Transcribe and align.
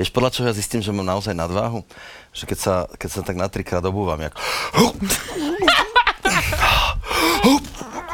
Vieš, 0.00 0.16
podľa 0.16 0.32
čoho 0.32 0.48
ja 0.48 0.56
zistím, 0.56 0.80
že 0.80 0.96
mám 0.96 1.04
naozaj 1.04 1.36
nadváhu? 1.36 1.84
Že 2.32 2.44
keď 2.48 2.58
sa, 2.58 2.88
keď 2.88 3.08
sa 3.12 3.20
tak 3.20 3.36
na 3.36 3.52
trikrát 3.52 3.84
obúvam, 3.84 4.16
jak... 4.16 4.32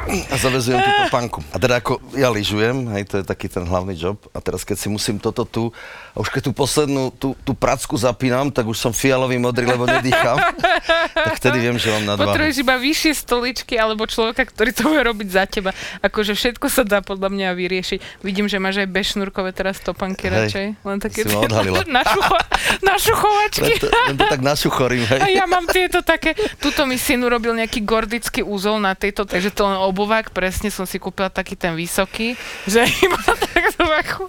A 0.07 0.37
zavezujem 0.39 0.79
tú 0.79 0.91
panku. 1.11 1.41
A 1.51 1.59
teda 1.59 1.83
ako 1.83 1.99
ja 2.15 2.31
lyžujem, 2.31 2.87
hej, 2.95 3.05
to 3.11 3.15
je 3.21 3.25
taký 3.27 3.51
ten 3.51 3.67
hlavný 3.67 3.95
job. 3.99 4.17
A 4.31 4.39
teraz 4.39 4.63
keď 4.63 4.77
si 4.79 4.89
musím 4.89 5.19
toto 5.19 5.43
tu, 5.43 5.75
a 6.15 6.23
už 6.23 6.31
keď 6.33 6.49
tú 6.49 6.53
poslednú, 6.57 7.13
tú, 7.13 7.35
tú 7.45 7.53
pracku 7.53 7.93
zapínam, 7.99 8.49
tak 8.49 8.65
už 8.65 8.79
som 8.79 8.93
fialový 8.95 9.37
modrý, 9.37 9.69
lebo 9.69 9.85
nedýcham. 9.85 10.39
tak 11.27 11.37
vtedy 11.43 11.59
viem, 11.61 11.77
že 11.77 11.93
mám 11.93 12.17
nadváhu. 12.17 12.33
Potrebuješ 12.33 12.59
iba 12.63 12.75
vyššie 12.79 13.13
stoličky 13.21 13.75
alebo 13.77 14.07
človeka, 14.09 14.47
ktorý 14.47 14.71
to 14.73 14.83
bude 14.89 15.03
robiť 15.05 15.29
za 15.29 15.45
teba. 15.45 15.71
Akože 16.01 16.33
všetko 16.33 16.67
sa 16.71 16.83
dá 16.87 17.03
podľa 17.03 17.29
mňa 17.29 17.49
vyriešiť. 17.53 18.25
Vidím, 18.25 18.47
že 18.47 18.57
máš 18.63 18.81
aj 18.81 18.89
bešnúrkové 18.89 19.51
teraz 19.53 19.83
topanky 19.83 20.31
Hej, 20.31 20.33
radšej. 20.33 20.67
Len 20.87 20.99
také 21.03 21.21
si 21.27 21.35
ma 21.35 21.41
odhalila. 21.45 21.83
na, 21.99 22.03
šucho, 22.07 22.37
na 22.81 22.95
šuchovačky. 22.97 23.73
Len 23.85 24.17
to, 24.17 24.25
tak 24.31 24.41
našuchorím, 24.41 25.05
hej. 25.05 25.21
A 25.21 25.27
ja 25.29 25.45
mám 25.45 25.67
tieto 25.69 26.01
také, 26.01 26.33
tuto 26.63 26.87
mi 26.89 26.97
syn 26.97 27.21
urobil 27.27 27.53
nejaký 27.53 27.85
gordický 27.85 28.41
úzol 28.41 28.81
na 28.81 28.97
tejto, 28.97 29.29
takže 29.29 29.53
to 29.53 29.67
len 29.67 29.77
obuvák, 29.97 30.29
presne 30.29 30.69
som 30.69 30.85
si 30.85 31.01
kúpila 31.01 31.33
taký 31.33 31.57
ten 31.57 31.73
vysoký, 31.73 32.37
že 32.69 32.85
iba 33.09 33.17
tak 33.17 33.65
zvachu. 33.73 34.29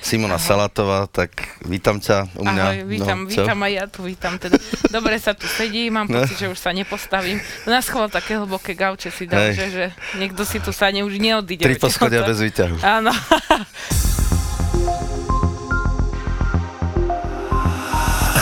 Simona 0.00 0.40
Salatová, 0.40 1.04
tak 1.04 1.36
vítam 1.60 2.00
ťa 2.00 2.32
u 2.32 2.44
mňa. 2.44 2.64
Ahoj, 2.64 2.80
vítam, 2.88 3.18
no, 3.20 3.28
vítam 3.28 3.58
aj 3.60 3.72
ja 3.72 3.84
tu, 3.84 4.00
vítam 4.02 4.32
teda. 4.36 4.56
Dobre 4.88 5.20
sa 5.20 5.36
tu 5.36 5.44
sedí, 5.44 5.92
mám 5.92 6.08
No. 6.08 6.24
pocit, 6.24 6.38
že 6.38 6.48
už 6.48 6.56
sa 6.56 6.72
nepostavím. 6.72 7.36
Na 7.68 7.84
schvál 7.84 8.08
také 8.08 8.40
hlboké 8.40 8.72
gauče 8.72 9.12
si 9.12 9.28
dal, 9.28 9.52
Hej. 9.52 9.52
že, 9.52 9.64
že 9.68 9.84
niekto 10.16 10.40
si 10.42 10.56
tu 10.58 10.72
sadne, 10.72 11.04
už 11.04 11.20
neodíde. 11.20 11.60
Tri 11.60 11.76
Viete, 11.76 11.84
poschodia 11.84 12.24
bez 12.24 12.40
výťahu. 12.40 12.80
Áno. 12.80 13.12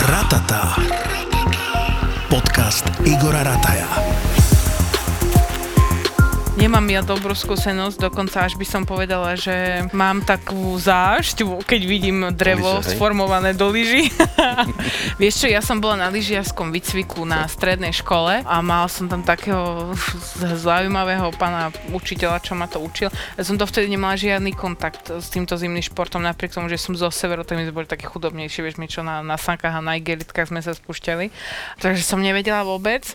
Ratata. 0.05 0.75
Podcast 2.29 2.85
Igora 3.03 3.41
Rataja. 3.41 4.04
Nemám 6.65 6.89
ja 6.89 7.05
dobrú 7.05 7.37
skúsenosť, 7.37 8.09
dokonca 8.09 8.41
až 8.41 8.57
by 8.57 8.65
som 8.65 8.89
povedala, 8.89 9.37
že 9.37 9.85
mám 9.93 10.25
takú 10.25 10.73
zášť, 10.81 11.61
keď 11.61 11.81
vidím 11.85 12.33
drevo 12.33 12.81
Lyže, 12.81 12.97
sformované 12.97 13.53
do 13.53 13.69
lyží. 13.69 14.09
Vieš 15.21 15.45
čo, 15.45 15.47
ja 15.53 15.61
som 15.61 15.77
bola 15.77 16.01
na 16.01 16.09
lyžiarskom 16.09 16.73
výcviku 16.73 17.21
na 17.21 17.45
strednej 17.45 17.93
škole 17.93 18.41
a 18.41 18.55
mal 18.65 18.89
som 18.89 19.05
tam 19.05 19.21
takého 19.21 19.93
zaujímavého 20.65 21.29
pána 21.37 21.69
učiteľa, 21.93 22.41
čo 22.41 22.57
ma 22.57 22.65
to 22.65 22.81
učil. 22.81 23.13
Ja 23.37 23.45
som 23.45 23.61
to 23.61 23.69
vtedy 23.69 23.93
nemala 23.93 24.17
žiadny 24.17 24.57
kontakt 24.57 25.13
s 25.13 25.29
týmto 25.29 25.61
zimným 25.61 25.85
športom, 25.85 26.25
napriek 26.25 26.57
tomu, 26.57 26.65
že 26.65 26.81
som 26.81 26.97
zo 26.97 27.13
severu, 27.13 27.45
tak 27.45 27.61
my 27.61 27.69
sme 27.69 27.77
boli 27.77 27.85
také 27.85 28.09
chudobnejšie, 28.09 28.65
vieš 28.65 28.81
mi 28.81 28.89
čo, 28.89 29.05
na, 29.05 29.21
na 29.21 29.37
sankách 29.37 29.69
a 29.69 29.85
na 29.85 30.01
igelitkách 30.01 30.49
sme 30.49 30.65
sa 30.65 30.73
spúšťali. 30.73 31.29
Takže 31.77 32.01
som 32.01 32.25
nevedela 32.25 32.65
vôbec. 32.65 33.05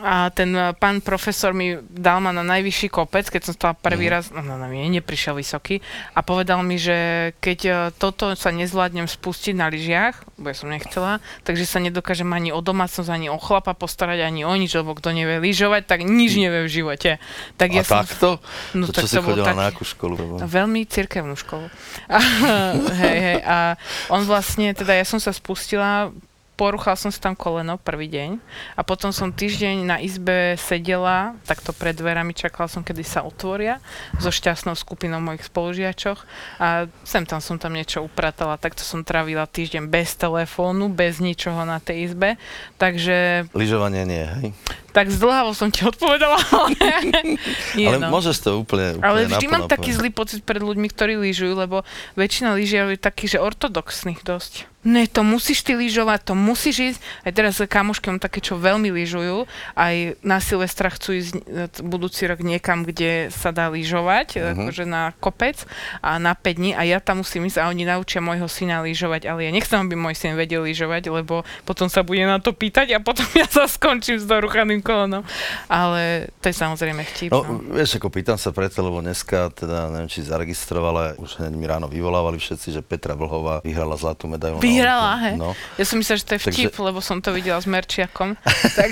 A 0.00 0.32
ten 0.32 0.56
eh, 0.56 0.72
pán 0.72 1.04
profesor 1.04 1.52
mi 1.52 1.76
dal 1.92 2.24
ma 2.24 2.32
na 2.32 2.40
najvyšší 2.40 2.93
kopec, 2.94 3.26
keď 3.26 3.50
som 3.50 3.54
stala 3.58 3.74
prvý 3.74 4.06
raz, 4.06 4.30
no, 4.30 4.38
no, 4.38 4.54
no 4.54 4.70
neprišiel 4.70 5.34
vysoký, 5.34 5.82
a 6.14 6.22
povedal 6.22 6.62
mi, 6.62 6.78
že 6.78 7.34
keď 7.42 7.58
eh, 7.66 7.74
toto 7.98 8.38
sa 8.38 8.54
nezvládnem 8.54 9.10
spustiť 9.10 9.58
na 9.58 9.66
lyžiach, 9.66 10.38
bo 10.38 10.46
ja 10.50 10.54
som 10.54 10.70
nechcela, 10.70 11.18
takže 11.42 11.66
sa 11.66 11.82
nedokážem 11.82 12.30
ani 12.30 12.54
o 12.54 12.62
domácnosť, 12.62 13.10
ani 13.10 13.26
o 13.26 13.38
chlapa 13.42 13.74
postarať, 13.74 14.22
ani 14.22 14.46
o 14.46 14.54
nič, 14.54 14.70
lebo 14.78 14.94
kto 14.94 15.10
nevie 15.10 15.42
lyžovať, 15.42 15.90
tak 15.90 16.06
nič 16.06 16.38
nevie 16.38 16.62
v 16.62 16.70
živote. 16.70 17.10
Tak 17.58 17.68
A 17.70 17.74
ja 17.74 17.82
som, 17.82 18.06
takto? 18.06 18.38
No 18.78 18.86
to, 18.86 19.02
tak 19.02 19.10
čo 19.10 19.18
to 19.18 19.26
chodila 19.26 19.50
taký- 19.50 19.58
na 19.58 19.66
akú 19.74 19.82
školu? 19.82 20.14
Lebo... 20.14 20.34
Veľmi 20.46 20.86
cirkevnú 20.86 21.34
školu. 21.34 21.66
A, 22.06 22.18
hej, 23.02 23.18
hej, 23.18 23.38
a 23.42 23.74
on 24.14 24.22
vlastne, 24.22 24.70
teda 24.70 24.94
ja 24.94 25.02
som 25.02 25.18
sa 25.18 25.34
spustila, 25.34 26.14
poruchal 26.54 26.94
som 26.94 27.10
si 27.10 27.18
tam 27.18 27.34
koleno 27.34 27.78
prvý 27.78 28.06
deň 28.10 28.30
a 28.78 28.80
potom 28.86 29.10
som 29.10 29.34
týždeň 29.34 29.76
na 29.86 29.96
izbe 29.98 30.54
sedela, 30.58 31.34
takto 31.46 31.74
pred 31.74 31.94
dverami, 31.94 32.34
čakala 32.34 32.70
som, 32.70 32.86
kedy 32.86 33.02
sa 33.02 33.26
otvoria 33.26 33.82
so 34.22 34.30
šťastnou 34.30 34.78
skupinou 34.78 35.18
mojich 35.18 35.46
spolužiačoch 35.50 36.20
a 36.62 36.86
sem 37.02 37.26
tam 37.26 37.42
som 37.42 37.58
tam 37.58 37.74
niečo 37.74 38.02
upratala, 38.06 38.58
takto 38.58 38.86
som 38.86 39.02
trávila 39.02 39.46
týždeň 39.50 39.90
bez 39.90 40.14
telefónu, 40.14 40.90
bez 40.90 41.18
ničoho 41.18 41.66
na 41.66 41.82
tej 41.82 42.10
izbe, 42.10 42.38
takže 42.78 43.50
Lyžovanie 43.52 44.06
nie, 44.06 44.24
hej? 44.24 44.48
Tak 44.94 45.10
zdlhavo 45.10 45.50
som 45.58 45.74
ti 45.74 45.82
odpovedala, 45.82 46.38
ale 46.54 46.70
nie, 47.74 47.90
Ale 47.90 47.98
no. 47.98 48.14
môžeš 48.14 48.46
to 48.46 48.50
úplne, 48.62 49.02
úplne 49.02 49.02
Ale 49.02 49.26
vždy 49.26 49.46
mám 49.50 49.66
taký 49.66 49.90
zlý 49.90 50.14
pocit 50.14 50.46
pred 50.46 50.62
ľuďmi, 50.62 50.86
ktorí 50.86 51.18
lyžujú, 51.18 51.58
lebo 51.58 51.82
väčšina 52.14 52.54
lyžiarov 52.54 52.94
je 52.94 53.00
taký, 53.02 53.26
že 53.26 53.42
ortodoxných 53.42 54.22
dosť. 54.22 54.70
Ne, 54.84 55.08
to 55.08 55.24
musíš 55.24 55.64
ty 55.64 55.72
lyžovať, 55.72 56.28
to 56.28 56.34
musíš 56.36 56.76
ísť. 56.92 57.00
Aj 57.24 57.32
teraz 57.32 57.56
kamošky 57.56 58.12
mám 58.12 58.20
také, 58.20 58.44
čo 58.44 58.60
veľmi 58.60 58.92
lyžujú. 58.92 59.48
Aj 59.72 60.12
na 60.20 60.44
Silvestra 60.44 60.92
chcú 60.92 61.16
ísť 61.16 61.32
e, 61.40 61.40
budúci 61.80 62.28
rok 62.28 62.44
niekam, 62.44 62.84
kde 62.84 63.32
sa 63.32 63.48
dá 63.48 63.72
lyžovať, 63.72 64.36
uh-huh. 64.36 64.52
akože 64.52 64.84
na 64.84 65.16
kopec 65.24 65.64
a 66.04 66.20
na 66.20 66.36
5 66.36 66.60
dní. 66.60 66.70
A 66.76 66.84
ja 66.84 67.00
tam 67.00 67.24
musím 67.24 67.48
ísť 67.48 67.64
a 67.64 67.72
oni 67.72 67.88
naučia 67.88 68.20
môjho 68.20 68.44
syna 68.44 68.84
lyžovať. 68.84 69.24
Ale 69.24 69.48
ja 69.48 69.50
nechcem, 69.56 69.80
aby 69.80 69.96
môj 69.96 70.20
syn 70.20 70.36
vedel 70.36 70.68
lyžovať, 70.68 71.08
lebo 71.08 71.48
potom 71.64 71.88
sa 71.88 72.04
bude 72.04 72.20
na 72.20 72.36
to 72.36 72.52
pýtať 72.52 72.92
a 72.92 73.00
potom 73.00 73.24
ja 73.40 73.48
sa 73.48 73.64
skončím 73.64 74.20
s 74.20 74.28
doruchaným 74.28 74.83
kolonom. 74.84 75.24
Ale 75.66 76.28
to 76.38 76.46
je 76.46 76.54
samozrejme 76.54 77.00
vtip. 77.02 77.30
No, 77.30 77.40
No. 77.42 77.58
vieš, 77.72 77.96
ako 77.96 78.08
pýtam 78.08 78.36
sa 78.36 78.50
preto, 78.50 78.78
lebo 78.78 79.00
dneska, 79.00 79.48
teda 79.50 79.88
neviem, 79.88 80.06
či 80.06 80.20
zaregistrovala, 80.20 81.16
už 81.16 81.40
hneď 81.40 81.52
mi 81.52 81.64
ráno 81.64 81.86
vyvolávali 81.86 82.36
všetci, 82.36 82.68
že 82.70 82.80
Petra 82.80 83.14
Vlhová 83.14 83.58
vyhrala 83.60 83.96
zlatú 83.96 84.26
medailu. 84.26 84.60
Vyhrala, 84.60 85.16
hej? 85.24 85.34
No. 85.34 85.56
Ja 85.74 85.84
som 85.84 85.96
myslela, 85.96 86.16
že 86.16 86.26
to 86.26 86.34
je 86.34 86.40
Takže- 86.42 86.52
vtip, 86.62 86.74
lebo 86.78 87.00
som 87.00 87.18
to 87.18 87.30
videla 87.30 87.56
s 87.56 87.64
Merčiakom. 87.64 88.36
tak 88.78 88.90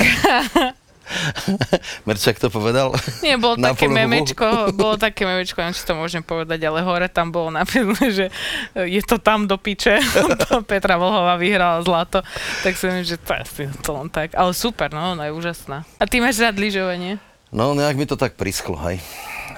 Merčak 2.06 2.38
to 2.38 2.48
povedal? 2.48 2.92
nie, 3.20 3.36
bolo 3.36 3.56
Na 3.60 3.72
také 3.72 3.86
Pornhubu? 3.86 4.00
memečko, 4.00 4.46
bolo 4.72 4.94
také 4.96 5.22
memečko, 5.24 5.58
neviem, 5.60 5.76
či 5.76 5.84
to 5.84 5.94
môžem 5.94 6.22
povedať, 6.22 6.60
ale 6.64 6.80
hore 6.82 7.08
tam 7.08 7.30
bolo 7.30 7.50
napísané, 7.50 8.08
že 8.10 8.26
je 8.74 9.02
to 9.02 9.18
tam 9.18 9.46
do 9.46 9.56
piče. 9.56 9.98
Petra 10.70 10.96
Vlhová 10.96 11.36
vyhrala 11.36 11.82
zlato. 11.84 12.20
Tak 12.62 12.74
si 12.74 12.88
myslím, 12.88 13.06
že 13.06 13.16
to 13.20 13.30
je 13.34 13.40
asi 13.40 13.62
to 13.80 13.90
len 13.94 14.08
tak. 14.08 14.32
Ale 14.34 14.52
super, 14.52 14.88
no, 14.90 15.12
ona 15.14 15.28
je 15.28 15.32
úžasná. 15.34 15.84
A 15.98 16.04
ty 16.06 16.18
máš 16.18 16.40
rád 16.40 16.56
lyžovanie? 16.58 17.16
No, 17.52 17.76
nejak 17.76 17.96
mi 18.00 18.08
to 18.08 18.16
tak 18.16 18.34
prischlo, 18.40 18.80
hej. 18.88 18.96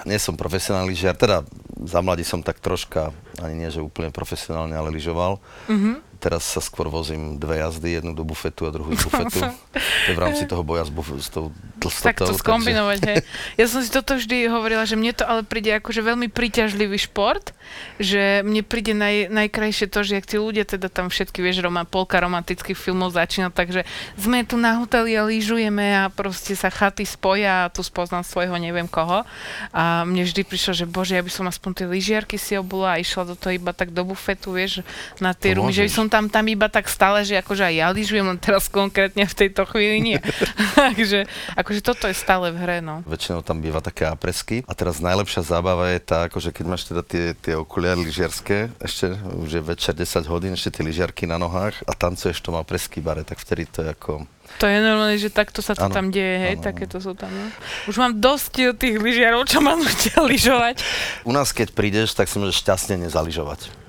Nie 0.04 0.18
som 0.20 0.36
profesionálny 0.36 0.90
lyžiar, 0.90 1.16
teda 1.16 1.46
za 1.84 2.00
mladí 2.00 2.24
som 2.24 2.40
tak 2.40 2.58
troška, 2.58 3.12
ani 3.38 3.54
nie, 3.54 3.70
že 3.70 3.80
úplne 3.80 4.10
profesionálne, 4.10 4.74
ale 4.74 4.92
lyžoval. 4.92 5.38
Mhm. 5.68 6.12
Teraz 6.14 6.40
sa 6.48 6.64
skôr 6.64 6.88
vozím 6.88 7.36
dve 7.36 7.60
jazdy, 7.60 8.00
jednu 8.00 8.16
do 8.16 8.24
bufetu 8.24 8.64
a 8.64 8.72
druhú 8.72 8.96
z 8.96 9.04
bufetu. 9.04 9.44
to 10.08 10.08
je 10.08 10.16
v 10.16 10.22
rámci 10.24 10.48
toho 10.48 10.64
boja 10.64 10.80
s, 10.80 10.88
buf- 10.88 11.20
s 11.20 11.28
tou 11.28 11.52
Tak 11.52 12.16
tlstotou. 12.16 12.32
to 12.32 12.40
skombinovať, 12.40 13.00
hej. 13.04 13.18
Ja 13.60 13.68
som 13.68 13.84
si 13.84 13.92
toto 13.92 14.16
vždy 14.16 14.48
hovorila, 14.48 14.88
že 14.88 14.96
mne 14.96 15.12
to 15.12 15.28
ale 15.28 15.44
príde 15.44 15.76
akože 15.76 16.00
veľmi 16.00 16.32
príťažlivý 16.32 16.96
šport, 16.96 17.52
že 18.00 18.40
mne 18.40 18.64
príde 18.64 18.96
naj, 18.96 19.28
najkrajšie 19.28 19.84
to, 19.92 20.00
že 20.00 20.16
ak 20.16 20.24
tí 20.24 20.40
ľudia 20.40 20.64
teda 20.64 20.88
tam 20.88 21.12
všetky, 21.12 21.44
vieš, 21.44 21.60
roma, 21.60 21.84
polka 21.84 22.16
romantických 22.16 22.78
filmov 22.78 23.12
začína, 23.12 23.52
takže 23.52 23.84
sme 24.16 24.48
tu 24.48 24.56
na 24.56 24.80
hoteli 24.80 25.12
a 25.20 25.28
lyžujeme 25.28 26.08
a 26.08 26.08
proste 26.08 26.56
sa 26.56 26.72
chaty 26.72 27.04
spoja 27.04 27.68
a 27.68 27.72
tu 27.72 27.84
spoznám 27.84 28.24
svojho 28.24 28.56
neviem 28.56 28.88
koho. 28.88 29.28
A 29.76 30.08
mne 30.08 30.24
vždy 30.24 30.40
prišlo, 30.40 30.72
že 30.72 30.88
bože, 30.88 31.20
ja 31.20 31.24
by 31.26 31.28
som 31.28 31.44
aspoň 31.44 31.73
tie 31.74 31.90
lyžiarky 31.90 32.38
si 32.38 32.54
obula 32.54 32.94
a 32.94 33.02
išla 33.02 33.26
do 33.28 33.34
toho 33.34 33.52
iba 33.58 33.74
tak 33.74 33.90
do 33.90 34.06
bufetu, 34.06 34.54
vieš, 34.54 34.86
na 35.18 35.34
tie 35.34 35.58
rumy, 35.58 35.74
že 35.74 35.90
som 35.90 36.06
tam, 36.06 36.30
tam 36.30 36.46
iba 36.46 36.70
tak 36.70 36.86
stále, 36.86 37.26
že 37.26 37.34
akože 37.42 37.66
aj 37.66 37.74
ja 37.74 37.88
lyžujem, 37.90 38.24
len 38.24 38.38
teraz 38.38 38.70
konkrétne 38.70 39.26
v 39.26 39.34
tejto 39.34 39.66
chvíli 39.66 39.98
nie. 40.00 40.18
Takže 40.78 41.26
akože 41.58 41.80
toto 41.82 42.06
je 42.06 42.14
stále 42.14 42.54
v 42.54 42.62
hre, 42.62 42.78
no. 42.78 43.02
Väčšinou 43.04 43.42
tam 43.42 43.58
býva 43.58 43.82
také 43.82 44.06
apresky. 44.06 44.62
A 44.70 44.72
teraz 44.72 45.02
najlepšia 45.02 45.42
zábava 45.42 45.90
je 45.90 46.00
tá, 46.00 46.30
akože 46.30 46.54
keď 46.54 46.64
máš 46.64 46.86
teda 46.86 47.02
tie, 47.02 47.34
tie 47.34 47.58
okuliare 47.58 47.98
lyžiarské, 47.98 48.70
ešte 48.78 49.18
už 49.42 49.50
je 49.50 49.62
večer 49.62 49.92
10 49.98 50.30
hodín, 50.30 50.54
ešte 50.54 50.78
tie 50.80 50.86
lyžiarky 50.86 51.26
na 51.26 51.36
nohách 51.36 51.82
a 51.84 51.92
tancuješ 51.92 52.38
v 52.38 52.44
tom 52.46 52.56
apresky 52.56 53.02
bare, 53.02 53.26
tak 53.26 53.42
vtedy 53.42 53.66
to 53.66 53.82
je 53.82 53.90
ako... 53.90 54.12
To 54.62 54.64
je 54.70 54.78
normálne, 54.78 55.18
že 55.18 55.34
takto 55.34 55.60
sa 55.60 55.74
to 55.74 55.90
Áno, 55.90 55.94
tam 55.94 56.14
deje, 56.14 56.36
hej, 56.38 56.56
takéto 56.62 57.02
sú 57.02 57.12
tam, 57.18 57.30
no. 57.34 57.50
Už 57.90 57.98
mám 57.98 58.14
dosť 58.14 58.78
tých 58.78 58.96
lyžiarov, 59.02 59.50
čo 59.50 59.58
ma 59.58 59.74
nutia 59.74 60.22
lyžovať. 60.22 60.78
U 61.26 61.34
nás, 61.34 61.50
keď 61.50 61.74
prídeš, 61.74 62.14
tak 62.14 62.30
si 62.30 62.38
môžeš 62.38 62.62
šťastne 62.62 63.04
nezaližovať. 63.10 63.83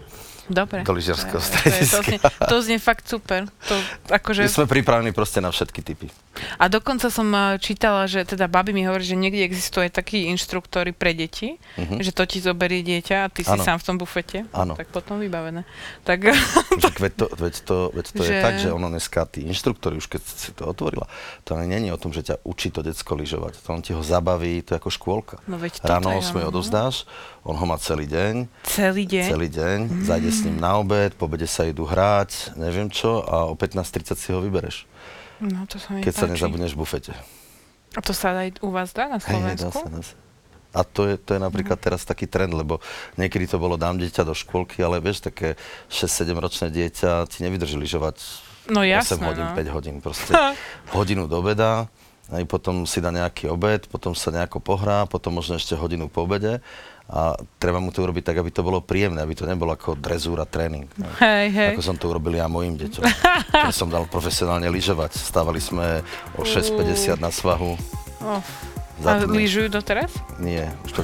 Dobre. 0.47 0.81
Do 0.81 0.94
lyžiarskeho 0.94 1.36
To 1.36 1.57
je- 1.59 1.59
to 1.59 1.68
je- 1.68 1.89
to, 1.89 2.00
znie, 2.00 2.18
strediska. 2.19 2.45
to 2.45 2.56
znie 2.59 2.77
fakt 2.77 3.06
super. 3.06 3.42
To, 3.65 3.75
akože, 4.09 4.42
My 4.42 4.51
sme 4.51 4.68
pripravení 4.68 5.09
proste 5.09 5.38
na 5.38 5.50
všetky 5.50 5.81
typy. 5.81 6.07
A 6.56 6.68
dokonca 6.68 7.07
som 7.07 7.25
eh, 7.27 7.57
čítala, 7.57 8.06
že 8.06 8.21
teda 8.24 8.45
babi 8.45 8.69
mi 8.69 8.83
hovorí, 8.83 9.01
že 9.01 9.15
niekde 9.15 9.42
existuje 9.42 9.88
takí 9.88 10.27
inštruktory 10.27 10.92
pre 10.92 11.12
deti, 11.12 11.57
Mhm. 11.75 11.97
že 12.00 12.12
to 12.12 12.24
ti 12.24 12.38
zoberie 12.38 12.81
dieťa 12.81 13.18
a 13.21 13.27
ty 13.27 13.42
si 13.42 13.50
Áno. 13.51 13.63
sám 13.63 13.77
v 13.77 13.86
tom 13.86 13.95
bufete. 13.95 14.45
Áno. 14.51 14.74
Tak 14.74 14.89
potom 14.89 15.18
vybavené. 15.18 15.65
Tak 16.03 16.30
Však 16.75 16.95
veď 17.03 17.13
to, 17.15 17.25
veď 17.31 17.56
to, 17.62 17.77
veď 17.91 18.06
to 18.12 18.21
je 18.21 18.31
Že- 18.31 18.44
tak, 18.44 18.53
že 18.57 18.69
ono 18.69 18.88
dneska, 18.88 19.25
tí 19.25 19.41
inštruktori, 19.44 19.95
už 19.95 20.07
keď 20.07 20.21
si 20.21 20.51
to 20.51 20.65
otvorila, 20.65 21.09
to 21.41 21.56
ani 21.56 21.71
není 21.71 21.89
o 21.89 21.98
tom, 21.98 22.12
že 22.12 22.21
ťa 22.21 22.44
učí 22.44 22.69
to 22.69 22.80
decko 22.80 23.15
lyžovať. 23.15 23.57
To 23.57 23.71
on 23.71 23.81
ti 23.81 23.91
ho 23.91 24.01
zabaví, 24.01 24.62
to 24.62 24.74
je 24.74 24.80
ako 24.80 24.91
škôlka. 24.91 25.36
No 25.45 25.56
veď 25.56 25.81
Ráno 25.81 26.12
je 26.12 26.19
8 26.21 26.36
ono, 26.36 26.44
no. 26.44 26.50
odovzdáš, 26.51 27.07
on 27.45 27.56
ho 27.56 27.65
má 27.65 27.77
celý 27.77 28.09
deň, 28.09 28.50
celý 28.65 29.06
deň. 29.06 29.25
celý 29.30 29.47
deň, 29.47 29.77
zajde 30.03 30.30
s 30.30 30.39
ním 30.44 30.57
na 30.57 30.81
obed, 30.81 31.13
po 31.13 31.30
obede 31.30 31.45
sa 31.45 31.63
idú 31.63 31.86
hrať, 31.86 32.57
neviem 32.57 32.89
čo, 32.89 33.21
a 33.21 33.45
o 33.45 33.53
15.30 33.53 34.18
si 34.18 34.30
ho 34.33 34.42
vybereš, 34.42 34.89
No 35.38 35.68
to 35.68 35.77
sa 35.77 35.94
mi 35.94 36.01
keď 36.01 36.13
sa 36.15 36.25
páči. 36.25 36.33
nezabudneš 36.33 36.74
v 36.74 36.80
bufete. 36.80 37.13
A 37.94 38.00
to 38.01 38.12
sa 38.12 38.33
aj 38.36 38.59
u 38.63 38.71
vás 38.71 38.92
dá 38.92 39.06
na 39.07 39.19
Hej, 39.19 39.30
hej, 39.30 39.56
dá 39.62 39.69
Slovensku? 39.69 39.77
sa, 39.77 39.88
dá 39.88 40.01
sa. 40.01 40.15
A 40.75 40.83
to 40.83 41.07
je, 41.07 41.15
to 41.15 41.36
je 41.36 41.39
napríklad 41.39 41.80
teraz 41.80 42.03
taký 42.03 42.27
trend, 42.27 42.51
lebo 42.51 42.83
niekedy 43.15 43.48
to 43.48 43.56
bolo 43.56 43.80
dám 43.80 43.95
dieťa 43.95 44.27
do 44.27 44.36
škôlky, 44.36 44.83
ale 44.83 45.00
vieš, 45.00 45.24
také 45.24 45.56
6-7 45.88 46.36
ročné 46.36 46.68
dieťa 46.68 47.24
ti 47.31 47.44
nevydrží 47.48 47.80
lyžovať 47.80 48.18
No 48.65 48.81
8 48.81 48.89
jasné, 48.89 49.21
hodín, 49.21 49.45
no. 49.45 49.56
5 49.56 49.75
hodín, 49.77 49.95
proste 50.01 50.31
hodinu 50.98 51.30
do 51.30 51.39
obeda, 51.39 51.88
aj 52.27 52.44
potom 52.44 52.83
si 52.83 52.98
dá 53.00 53.13
nejaký 53.13 53.48
obed, 53.48 53.86
potom 53.88 54.12
sa 54.18 54.33
nejako 54.33 54.57
pohrá, 54.57 55.06
potom 55.06 55.38
možno 55.38 55.56
ešte 55.56 55.77
hodinu 55.77 56.09
po 56.09 56.25
obede 56.25 56.59
a 57.06 57.38
treba 57.62 57.78
mu 57.78 57.94
to 57.94 58.02
urobiť 58.02 58.34
tak, 58.34 58.42
aby 58.42 58.50
to 58.50 58.66
bolo 58.66 58.81
príjemné, 58.81 59.22
aby 59.22 59.38
to 59.38 59.46
nebolo 59.46 59.78
ako 59.78 59.94
drezúra 59.94 60.50
tréning. 60.50 60.90
Hej, 61.22 61.46
hej. 61.54 61.72
Ako 61.78 61.86
som 61.86 61.96
to 62.02 62.10
urobil 62.10 62.34
ja 62.34 62.50
mojim 62.50 62.74
deťom. 62.81 63.04
Keď 63.54 63.75
som 63.75 63.94
dal 63.94 64.10
profesionálne 64.10 64.66
lyžovať. 64.74 65.13
Stávali 65.13 65.62
sme 65.62 66.02
o 66.34 66.42
6.50 66.42 67.22
na 67.22 67.30
svahu. 67.30 67.78
Oh. 68.25 68.42
Za 68.96 69.19
A 69.19 69.28
lyžujú 69.28 69.68
doteraz? 69.68 70.10
Nie, 70.40 70.72
už 70.88 70.92
to. 70.98 71.00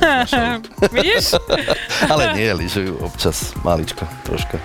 Vidíš? 0.96 1.36
Ale 2.12 2.34
nie, 2.40 2.50
lyžujú 2.56 3.04
občas, 3.04 3.52
maličko, 3.62 4.08
troška. 4.24 4.58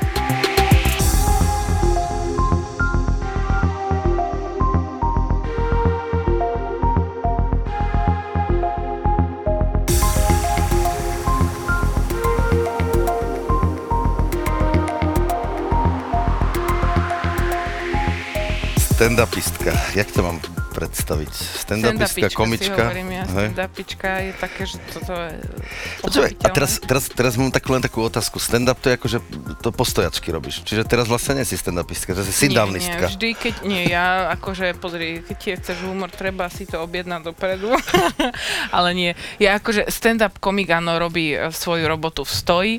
Stand-upistka, 18.97 19.77
jak 19.93 20.09
to 20.09 20.25
mám 20.25 20.41
predstaviť? 20.73 21.29
Stand-upistka, 21.29 22.33
komička. 22.33 22.81
hovorím 22.81 23.13
ja. 23.13 23.25
hej? 23.29 23.53
Stand-upička 23.53 24.09
je 24.25 24.33
také, 24.41 24.63
že 24.65 24.81
toto 24.89 25.13
je 25.13 25.37
Počúvaj, 26.01 26.33
a 26.41 26.49
teraz, 26.49 26.81
teraz, 26.81 27.05
teraz 27.13 27.33
mám 27.37 27.53
takú 27.53 27.77
len 27.77 27.85
takú 27.85 28.01
otázku. 28.01 28.41
Stand-up 28.41 28.81
to 28.81 28.89
je 28.89 28.97
ako, 28.97 29.07
že 29.13 29.19
to 29.61 29.69
postojačky 29.69 30.33
robíš. 30.33 30.65
Čiže 30.65 30.89
teraz 30.89 31.13
vlastne 31.13 31.37
nie 31.37 31.45
si 31.45 31.61
stand-upistka, 31.61 32.17
to 32.17 32.25
si 32.25 32.33
nie, 32.33 32.41
sit-downistka. 32.41 33.05
vždy, 33.13 33.29
keď, 33.37 33.55
nie, 33.69 33.85
ja 33.85 34.33
akože, 34.33 34.73
pozri, 34.81 35.21
keď 35.21 35.37
ti 35.37 35.49
chceš 35.61 35.77
humor, 35.85 36.09
treba 36.09 36.49
si 36.49 36.65
to 36.65 36.81
objednať 36.81 37.21
dopredu, 37.21 37.77
ale 38.77 38.97
nie. 38.97 39.13
Ja 39.37 39.61
akože 39.61 39.93
stand-up 39.93 40.41
komik, 40.41 40.73
áno, 40.73 40.97
robí 40.97 41.37
e, 41.37 41.53
svoju 41.53 41.85
robotu 41.85 42.25
v 42.25 42.33
stoji 42.33 42.75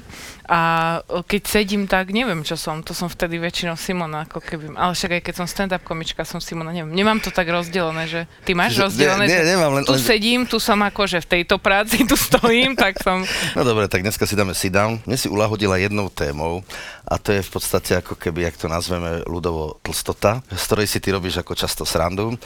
a 0.48 0.60
e, 1.04 1.22
keď 1.22 1.42
sedím, 1.44 1.84
tak 1.86 2.10
neviem, 2.10 2.42
čo 2.42 2.56
som, 2.56 2.80
to 2.80 2.92
som 2.92 3.06
vtedy 3.06 3.36
väčšinou 3.36 3.76
Simona, 3.76 4.24
ako 4.24 4.40
keby, 4.40 4.74
ale 4.74 4.92
však 4.92 5.12
aj 5.14 5.22
keď 5.22 5.34
som 5.36 5.46
stand-up 5.46 5.84
komička, 5.84 6.24
som 6.24 6.40
Simona, 6.40 6.72
neviem, 6.72 6.90
nemám 6.90 7.20
to 7.20 7.30
tak 7.30 7.46
rozdelené, 7.46 8.08
že 8.08 8.22
ty 8.42 8.52
máš 8.52 8.74
Čiže- 8.74 8.84
rozdelené, 8.84 9.24
nie, 9.24 9.36
že 9.36 9.46
nemám, 9.46 9.72
len- 9.76 9.86
tu 9.86 9.94
len- 9.94 10.02
sedím, 10.02 10.42
tu 10.44 10.58
som 10.58 10.80
akože 10.80 11.20
v 11.22 11.28
tejto 11.28 11.60
práci, 11.60 12.08
tu 12.08 12.16
stojím, 12.16 12.74
tak 12.74 12.98
som, 13.00 13.28
No 13.54 13.62
dobre, 13.62 13.86
tak 13.86 14.02
dneska 14.02 14.24
si 14.24 14.34
dáme 14.34 14.52
sit-down. 14.52 15.04
Dnes 15.04 15.20
si 15.20 15.28
ulahodila 15.28 15.76
jednou 15.76 16.08
témou 16.08 16.64
a 17.04 17.18
to 17.18 17.32
je 17.32 17.42
v 17.42 17.50
podstate 17.50 18.00
ako 18.00 18.16
keby, 18.16 18.48
jak 18.48 18.56
to 18.56 18.68
nazveme 18.68 19.28
ľudovo, 19.28 19.78
tlstota, 19.82 20.40
z 20.48 20.64
ktorej 20.64 20.88
si 20.88 21.00
ty 21.00 21.12
robíš 21.12 21.38
ako 21.38 21.54
často 21.54 21.84
srandu. 21.84 22.40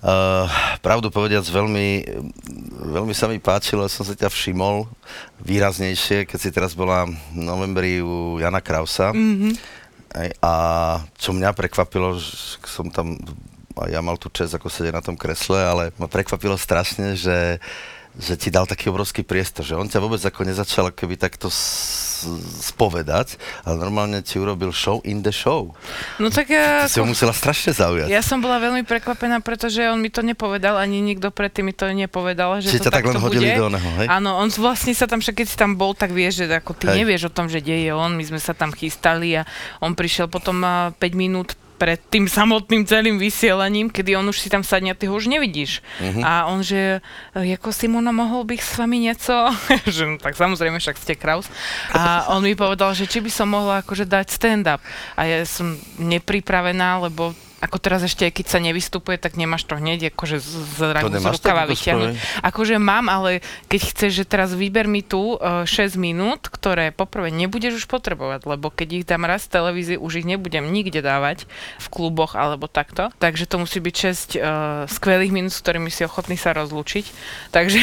Uh, 0.00 0.48
pravdu 0.80 1.12
povediac, 1.12 1.44
veľmi, 1.44 2.08
veľmi 2.88 3.12
sa 3.12 3.28
mi 3.28 3.36
páčilo, 3.36 3.84
som 3.84 4.00
sa 4.00 4.16
ťa 4.16 4.32
všimol 4.32 4.88
výraznejšie, 5.44 6.24
keď 6.24 6.38
si 6.40 6.48
teraz 6.48 6.72
bola 6.72 7.04
v 7.04 7.36
novembri 7.36 8.00
u 8.00 8.40
Jana 8.40 8.64
Krausa. 8.64 9.12
Mm-hmm. 9.12 9.52
A 10.40 10.54
čo 11.20 11.36
mňa 11.36 11.52
prekvapilo, 11.52 12.16
som 12.64 12.88
tam, 12.88 13.20
a 13.76 13.92
ja 13.92 14.00
mal 14.00 14.16
tu 14.16 14.32
čest 14.32 14.56
ako 14.56 14.72
sedieť 14.72 14.96
na 14.96 15.04
tom 15.04 15.20
kresle, 15.20 15.60
ale 15.60 15.84
ma 16.00 16.08
prekvapilo 16.08 16.56
strašne, 16.56 17.12
že 17.14 17.60
že 18.12 18.34
ti 18.34 18.48
dal 18.48 18.64
taký 18.64 18.88
obrovský 18.88 19.22
priestor, 19.22 19.62
že 19.62 19.72
on 19.72 19.84
ťa 19.84 19.98
vôbec 19.98 20.18
ako 20.18 20.42
nezačal 20.42 20.90
keby 20.90 21.14
takto 21.14 21.46
s- 21.46 22.26
spovedať, 22.60 23.36
ale 23.62 23.78
normálne 23.78 24.20
ti 24.20 24.36
urobil 24.36 24.70
show 24.70 25.00
in 25.02 25.20
the 25.20 25.30
show. 25.30 25.72
no 26.16 26.28
tak 26.28 26.50
ja, 26.50 26.84
Ty 26.84 26.90
si 26.90 26.98
ho 26.98 27.06
musela 27.06 27.32
strašne 27.32 27.72
zaujať. 27.72 28.06
Ja 28.06 28.20
som 28.20 28.38
bola 28.38 28.58
veľmi 28.58 28.82
prekvapená, 28.82 29.40
pretože 29.40 29.80
on 29.86 29.96
mi 29.96 30.08
to 30.08 30.20
nepovedal, 30.20 30.76
ani 30.76 31.00
nikto 31.00 31.30
predtým 31.30 31.64
mi 31.64 31.72
to 31.72 31.88
nepovedal, 31.88 32.60
že 32.60 32.68
Čiže 32.68 32.78
to 32.78 32.86
ťa 32.86 32.92
tak 32.92 33.06
len 33.06 33.16
hodili 33.16 33.46
bude. 33.46 33.56
do 33.56 33.66
oného, 33.68 33.90
hej? 33.96 34.06
Áno, 34.10 34.36
on 34.36 34.48
vlastne 34.50 34.92
sa 34.92 35.06
tam, 35.06 35.18
však 35.18 35.36
keď 35.36 35.46
si 35.46 35.56
tam 35.56 35.74
bol, 35.74 35.92
tak 35.92 36.10
vieš, 36.10 36.44
že 36.44 36.52
ako 36.52 36.74
ty 36.74 36.86
Hej. 36.86 36.96
nevieš 37.00 37.22
o 37.26 37.32
tom, 37.32 37.46
že 37.46 37.58
deje 37.58 37.88
on, 37.90 38.12
my 38.12 38.24
sme 38.26 38.36
sa 38.36 38.52
tam 38.52 38.68
chystali 38.70 39.32
a 39.34 39.48
on 39.78 39.94
prišiel 39.94 40.26
potom 40.26 40.60
a 40.60 40.74
5 40.92 41.00
minút 41.14 41.56
pred 41.80 41.96
tým 42.12 42.28
samotným 42.28 42.84
celým 42.84 43.16
vysielaním, 43.16 43.88
kedy 43.88 44.12
on 44.20 44.28
už 44.28 44.44
si 44.44 44.52
tam 44.52 44.60
sadne 44.60 44.92
a 44.92 44.98
ty 44.98 45.08
ho 45.08 45.16
už 45.16 45.32
nevidíš. 45.32 45.80
Mhm. 46.04 46.20
A 46.20 46.52
on, 46.52 46.60
že 46.60 47.00
e, 47.32 47.56
ako 47.56 47.72
Simona, 47.72 48.12
mohol 48.12 48.44
bych 48.44 48.60
s 48.60 48.76
vami 48.76 49.00
nieco? 49.08 49.32
že, 49.96 50.04
no, 50.04 50.20
tak 50.20 50.36
samozrejme, 50.36 50.76
však 50.76 51.00
ste 51.00 51.16
Kraus. 51.16 51.48
A 51.96 52.28
on 52.36 52.44
mi 52.44 52.52
povedal, 52.52 52.92
že 52.92 53.08
či 53.08 53.24
by 53.24 53.32
som 53.32 53.48
mohla 53.48 53.80
akože 53.80 54.04
dať 54.04 54.26
stand-up. 54.28 54.84
A 55.16 55.24
ja 55.24 55.40
som 55.48 55.80
nepripravená, 55.96 57.00
lebo 57.00 57.32
ako 57.60 57.76
teraz 57.76 58.00
ešte, 58.00 58.24
keď 58.32 58.46
sa 58.48 58.58
nevystupuje, 58.58 59.20
tak 59.20 59.36
nemáš 59.36 59.68
to 59.68 59.76
hneď 59.76 60.16
akože 60.16 60.40
z, 60.40 60.48
z, 60.48 60.78
z, 60.96 61.24
rukava 61.28 61.68
vyťahnuť. 61.68 62.10
Akože 62.40 62.80
mám, 62.80 63.12
ale 63.12 63.44
keď 63.68 63.80
chceš, 63.92 64.12
že 64.16 64.24
teraz 64.24 64.56
vyber 64.56 64.88
mi 64.88 65.04
tu 65.04 65.36
uh, 65.36 65.68
6 65.68 66.00
minút, 66.00 66.48
ktoré 66.48 66.88
poprvé 66.88 67.28
nebudeš 67.28 67.84
už 67.84 67.86
potrebovať, 67.86 68.48
lebo 68.48 68.72
keď 68.72 68.88
ich 68.96 69.04
dám 69.04 69.28
raz 69.28 69.44
v 69.44 69.60
televízii, 69.60 70.00
už 70.00 70.24
ich 70.24 70.26
nebudem 70.26 70.72
nikde 70.72 71.04
dávať 71.04 71.44
v 71.76 71.86
kluboch 71.92 72.32
alebo 72.32 72.64
takto. 72.64 73.12
Takže 73.20 73.44
to 73.44 73.60
musí 73.60 73.76
byť 73.76 73.94
6 73.94 74.08
uh, 74.08 74.12
skvelých 74.88 75.28
minút, 75.28 75.52
s 75.52 75.60
ktorými 75.60 75.92
si 75.92 76.08
ochotný 76.08 76.40
sa 76.40 76.56
rozlúčiť. 76.56 77.04
Takže 77.56 77.80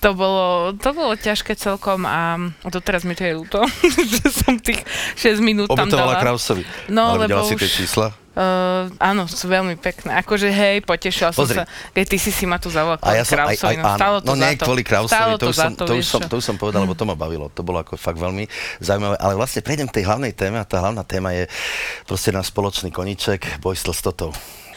to 0.00 0.16
bolo, 0.16 0.72
to 0.80 0.90
bolo 0.96 1.12
ťažké 1.12 1.60
celkom 1.60 2.08
a 2.08 2.40
doteraz 2.64 3.04
mi 3.04 3.12
to 3.12 3.28
je 3.28 3.36
ľúto, 3.36 3.60
že 4.16 4.32
som 4.32 4.56
tých 4.56 4.80
6 5.20 5.44
minút 5.44 5.68
tam 5.68 5.92
Obetovala 5.92 6.16
dala. 6.16 6.24
Krausovi. 6.24 6.64
No, 6.88 7.20
ale 7.20 7.28
lebo 7.28 7.44
si 7.44 7.60
tie 7.60 7.68
čísla? 7.68 8.23
Uh, 8.34 8.90
áno, 8.98 9.30
sú 9.30 9.46
veľmi 9.46 9.78
pekné. 9.78 10.18
Akože 10.18 10.50
hej, 10.50 10.82
potešila 10.82 11.30
som 11.30 11.46
Pozri. 11.46 11.62
sa, 11.62 11.70
keď 11.94 12.04
ty 12.10 12.18
si 12.18 12.34
si 12.34 12.44
ma 12.50 12.58
tu 12.58 12.66
zavolal 12.66 12.98
ja 12.98 13.22
som, 13.22 13.38
Krausovi, 13.38 13.78
no, 13.78 13.94
stálo 13.94 14.16
áno, 14.18 14.26
to 14.26 14.34
no 14.34 14.42
nie 14.42 14.58
to. 14.58 14.66
kvôli 14.66 14.82
Krausovi, 14.82 15.38
to, 15.38 15.46
už 15.50 15.56
som, 15.56 15.72
to, 15.78 15.84
to, 15.86 15.94
už 15.94 16.06
som, 16.06 16.20
to 16.26 16.34
už 16.42 16.44
som 16.44 16.56
povedal, 16.58 16.82
lebo 16.82 16.98
to 16.98 17.06
ma 17.06 17.14
bavilo. 17.14 17.46
To 17.54 17.62
bolo 17.62 17.78
ako 17.78 17.94
fakt 17.94 18.18
veľmi 18.18 18.50
zaujímavé. 18.82 19.14
Ale 19.22 19.38
vlastne 19.38 19.62
prejdem 19.62 19.86
k 19.86 20.02
tej 20.02 20.04
hlavnej 20.10 20.34
téme 20.34 20.58
a 20.58 20.66
tá 20.66 20.82
hlavná 20.82 21.06
téma 21.06 21.30
je 21.30 21.46
proste 22.10 22.34
náš 22.34 22.50
spoločný 22.50 22.90
koníček, 22.90 23.62
boj 23.62 23.78
s 23.78 23.86
tlstotou. 23.86 24.34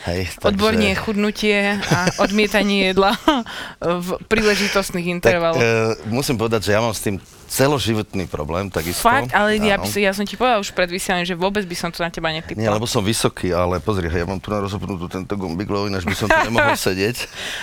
Hej, 0.08 0.40
Odborne 0.40 0.96
chudnutie 0.96 1.82
a 1.84 2.08
odmietanie 2.24 2.96
jedla 2.96 3.18
v 4.06 4.22
príležitostných 4.32 5.04
Tak 5.04 5.14
intervaloch. 5.20 5.60
e, 5.60 6.00
musím 6.08 6.40
povedať, 6.40 6.72
že 6.72 6.72
ja 6.72 6.80
mám 6.80 6.96
s 6.96 7.04
tým 7.04 7.20
celoživotný 7.48 8.28
problém, 8.28 8.68
takisto. 8.68 9.08
Fakt, 9.08 9.32
ale 9.32 9.56
ja, 9.58 9.80
by, 9.80 9.88
ja 9.88 10.12
som 10.12 10.28
ti 10.28 10.36
povedal 10.36 10.60
už 10.60 10.76
pred 10.76 10.92
vysielaním, 10.92 11.26
že 11.26 11.36
vôbec 11.40 11.64
by 11.64 11.76
som 11.80 11.90
to 11.90 12.04
na 12.04 12.12
teba 12.12 12.30
netypla. 12.30 12.60
Nie, 12.60 12.68
lebo 12.68 12.84
som 12.84 13.00
vysoký, 13.00 13.56
ale 13.56 13.80
pozri, 13.80 14.12
ja 14.12 14.28
mám 14.28 14.44
tu 14.44 14.52
na 14.52 14.60
rozhodnutú 14.60 15.08
tento 15.08 15.34
gombík, 15.40 15.72
lebo 15.72 15.88
ináč 15.88 16.04
by 16.04 16.16
som 16.16 16.28
tu 16.28 16.40
nemohol 16.44 16.76
sedieť. 16.92 17.18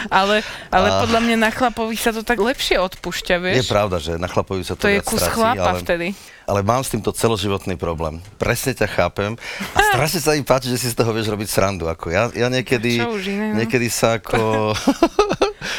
Ale, 0.09 0.41
ale 0.73 0.89
A- 0.89 1.01
podľa 1.05 1.21
mňa 1.21 1.37
na 1.37 1.51
chlapovi 1.53 1.95
sa 2.01 2.17
to 2.17 2.25
tak 2.25 2.41
lepšie 2.41 2.81
odpúšťa, 2.81 3.35
vieš? 3.39 3.57
Je 3.61 3.67
pravda, 3.69 3.97
že 4.01 4.17
na 4.17 4.27
chlapovi 4.27 4.65
sa 4.65 4.73
to, 4.75 4.89
to 4.89 4.93
je 4.93 5.01
kus 5.05 5.21
stratí, 5.21 5.37
chlapa 5.37 5.71
ale, 5.77 5.81
vtedy. 5.85 6.07
ale 6.49 6.61
mám 6.65 6.81
s 6.81 6.89
týmto 6.89 7.13
celoživotný 7.13 7.77
problém. 7.77 8.25
Presne 8.41 8.73
ťa 8.73 8.89
chápem 8.89 9.37
a 9.77 9.79
strašne 9.93 10.21
sa 10.25 10.33
mi 10.33 10.43
páči, 10.43 10.73
že 10.73 10.81
si 10.81 10.89
z 10.89 10.97
toho 10.97 11.13
vieš 11.13 11.29
robiť 11.29 11.49
srandu. 11.53 11.85
Ako 11.93 12.09
ja, 12.09 12.33
ja 12.33 12.49
niekedy, 12.49 13.05
iné, 13.05 13.53
no? 13.53 13.61
niekedy 13.61 13.93
sa 13.93 14.17
ako... 14.17 14.73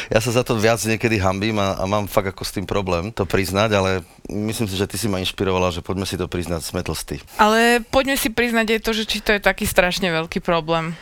ja 0.08 0.18
sa 0.20 0.30
za 0.30 0.42
to 0.46 0.58
viac 0.58 0.78
niekedy 0.82 1.18
hambím 1.20 1.58
a, 1.58 1.78
a 1.78 1.84
mám 1.84 2.10
fakt 2.10 2.32
ako 2.32 2.42
s 2.42 2.54
tým 2.54 2.66
problém 2.66 3.10
to 3.10 3.24
priznať, 3.24 3.70
ale 3.74 3.90
myslím 4.28 4.66
si, 4.66 4.76
že 4.76 4.88
ty 4.88 4.96
si 4.98 5.06
ma 5.06 5.22
inšpirovala, 5.22 5.74
že 5.74 5.84
poďme 5.84 6.06
si 6.08 6.18
to 6.18 6.26
priznať, 6.26 6.62
sme 6.62 6.82
tlstí. 6.82 7.22
Ale 7.40 7.82
poďme 7.88 8.18
si 8.18 8.28
priznať 8.30 8.78
aj 8.78 8.80
to, 8.82 8.90
že 8.92 9.04
či 9.08 9.18
to 9.22 9.30
je 9.34 9.40
taký 9.40 9.64
strašne 9.64 10.08
veľký 10.10 10.42
problém. 10.42 10.94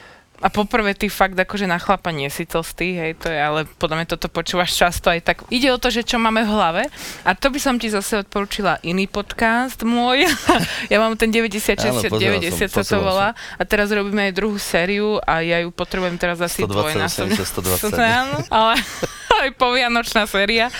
A 0.42 0.50
poprvé 0.50 0.98
ty 0.98 1.06
fakt 1.06 1.38
akože 1.38 1.70
na 1.70 1.78
chlapa 1.78 2.10
nie 2.10 2.26
si 2.26 2.42
tlstý, 2.42 2.98
hej, 2.98 3.12
to 3.22 3.30
je, 3.30 3.38
ale 3.38 3.70
podľa 3.78 4.02
mňa 4.02 4.06
toto 4.10 4.26
počúvaš 4.26 4.74
často 4.74 5.06
aj 5.06 5.20
tak. 5.22 5.36
Ide 5.46 5.70
o 5.70 5.78
to, 5.78 5.94
že 5.94 6.02
čo 6.02 6.18
máme 6.18 6.42
v 6.42 6.50
hlave 6.50 6.82
a 7.22 7.30
to 7.38 7.54
by 7.54 7.62
som 7.62 7.78
ti 7.78 7.86
zase 7.86 8.26
odporúčila 8.26 8.82
iný 8.82 9.06
podcast 9.06 9.86
môj. 9.86 10.26
ja 10.92 10.98
mám 10.98 11.14
ten 11.14 11.30
90 11.30 11.78
Áno, 11.78 12.02
60 12.02 12.10
pozeral 12.10 12.42
90 12.42 12.66
som, 12.66 12.68
sa 12.74 12.82
to 12.82 12.96
volá 12.98 13.28
a 13.56 13.62
teraz 13.62 13.94
robíme 13.94 14.26
aj 14.26 14.32
druhú 14.34 14.58
sériu 14.58 15.22
a 15.22 15.38
ja 15.38 15.62
ju 15.62 15.70
potrebujem 15.70 16.18
teraz 16.18 16.42
asi 16.42 16.66
120, 16.66 16.74
dvojnásobne. 16.74 17.34
80, 17.38 17.94
120. 17.94 17.94
Áno, 18.20 18.36
ale 18.50 18.74
aj 19.44 19.50
povianočná 19.58 20.24
séria. 20.26 20.70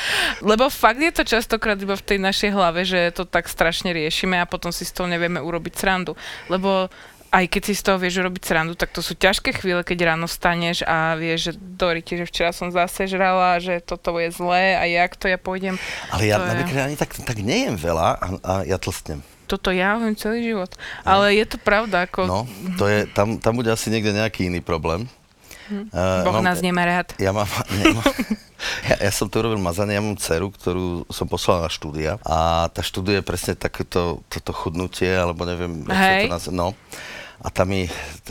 Lebo 0.41 0.67
fakt 0.71 1.01
je 1.01 1.13
to 1.13 1.23
častokrát 1.27 1.79
iba 1.81 1.95
v 1.95 2.05
tej 2.05 2.19
našej 2.21 2.51
hlave, 2.53 2.83
že 2.87 3.13
to 3.15 3.25
tak 3.27 3.51
strašne 3.51 3.93
riešime 3.93 4.39
a 4.41 4.49
potom 4.49 4.71
si 4.71 4.87
z 4.87 4.93
toho 4.95 5.07
nevieme 5.11 5.39
urobiť 5.41 5.73
srandu. 5.75 6.13
Lebo 6.49 6.89
aj 7.35 7.45
keď 7.51 7.63
si 7.67 7.75
z 7.75 7.83
toho 7.83 7.99
vieš 7.99 8.23
robiť 8.23 8.43
srandu, 8.47 8.79
tak 8.79 8.95
to 8.95 9.03
sú 9.03 9.19
ťažké 9.19 9.59
chvíle, 9.59 9.83
keď 9.83 10.15
ráno 10.15 10.31
staneš 10.31 10.87
a 10.87 11.19
vieš, 11.19 11.51
že 11.51 11.53
Doriti, 11.59 12.15
že 12.15 12.31
včera 12.31 12.55
som 12.55 12.71
zase 12.71 13.11
žrala, 13.11 13.59
že 13.59 13.83
toto 13.83 14.15
je 14.23 14.31
zlé 14.31 14.79
a 14.79 14.87
jak 14.87 15.19
to 15.19 15.27
ja 15.27 15.35
pôjdem. 15.35 15.75
Ale 16.15 16.31
ja 16.31 16.39
To 16.39 16.47
je- 16.47 16.87
ani 16.87 16.95
tak, 16.95 17.11
tak 17.19 17.43
nejem 17.43 17.75
veľa 17.75 18.07
a, 18.15 18.27
a 18.39 18.53
ja 18.63 18.79
tlstnem. 18.79 19.19
Toto 19.51 19.75
ja 19.75 19.99
hovorím 19.99 20.17
celý 20.17 20.47
život. 20.47 20.73
Ale 21.05 21.35
je 21.37 21.45
to 21.45 21.59
pravda, 21.61 22.07
ako 22.09 22.25
No, 22.25 22.41
to 22.81 22.87
je, 22.89 23.05
tam, 23.11 23.37
tam 23.43 23.59
bude 23.59 23.69
asi 23.69 23.91
niekde 23.91 24.15
nejaký 24.15 24.49
iný 24.49 24.63
problém. 24.63 25.11
Uh, 25.65 26.25
Boh 26.25 26.45
nás 26.45 26.61
nemá 26.61 26.85
rád. 26.85 27.17
Ja 27.17 27.33
mám, 27.33 27.49
nie, 27.77 27.89
mám 27.93 28.05
ja, 28.85 28.97
ja 29.09 29.13
som 29.13 29.29
to 29.29 29.41
urobil 29.41 29.61
mazanie, 29.61 29.97
ja 29.97 30.03
mám 30.05 30.17
dceru, 30.17 30.53
ktorú 30.53 31.09
som 31.09 31.29
poslal 31.29 31.65
na 31.65 31.71
štúdia 31.73 32.21
a 32.25 32.69
tá 32.73 32.81
študuje 32.81 33.21
presne 33.25 33.57
takéto 33.57 34.25
toto 34.29 34.53
chudnutie, 34.53 35.09
alebo 35.09 35.45
neviem, 35.49 35.85
Hej. 35.89 36.29
to 36.29 36.33
nazve, 36.33 36.53
no. 36.53 36.73
A 37.45 37.53
tam 37.53 37.69
mi, 37.69 37.85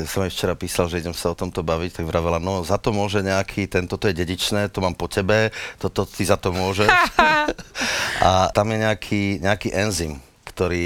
som 0.10 0.26
jej 0.26 0.34
včera 0.34 0.58
písal, 0.58 0.90
že 0.90 0.98
idem 0.98 1.14
sa 1.14 1.30
o 1.30 1.38
tomto 1.38 1.62
baviť, 1.62 2.02
tak 2.02 2.10
vravela, 2.10 2.42
no 2.42 2.66
za 2.66 2.82
to 2.82 2.90
môže 2.90 3.22
nejaký, 3.22 3.70
tento 3.70 3.94
to 3.94 4.10
je 4.10 4.18
dedičné, 4.18 4.74
to 4.74 4.82
mám 4.82 4.98
po 4.98 5.06
tebe, 5.06 5.54
toto 5.78 6.10
ty 6.10 6.26
za 6.26 6.34
to 6.34 6.50
môžeš. 6.50 6.90
a 8.26 8.50
tam 8.50 8.74
je 8.74 8.78
nejaký, 8.82 9.24
nejaký 9.38 9.70
enzym, 9.70 10.18
ktorý, 10.54 10.84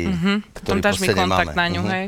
ktorý 0.56 0.80
dáš 0.80 0.98
mi 0.98 1.06
proste 1.06 1.14
kontakt 1.14 1.52
nemáme. 1.52 1.60
na 1.60 1.66
ňu, 1.68 1.82
Mhm. 1.82 1.92
hej. 1.92 2.06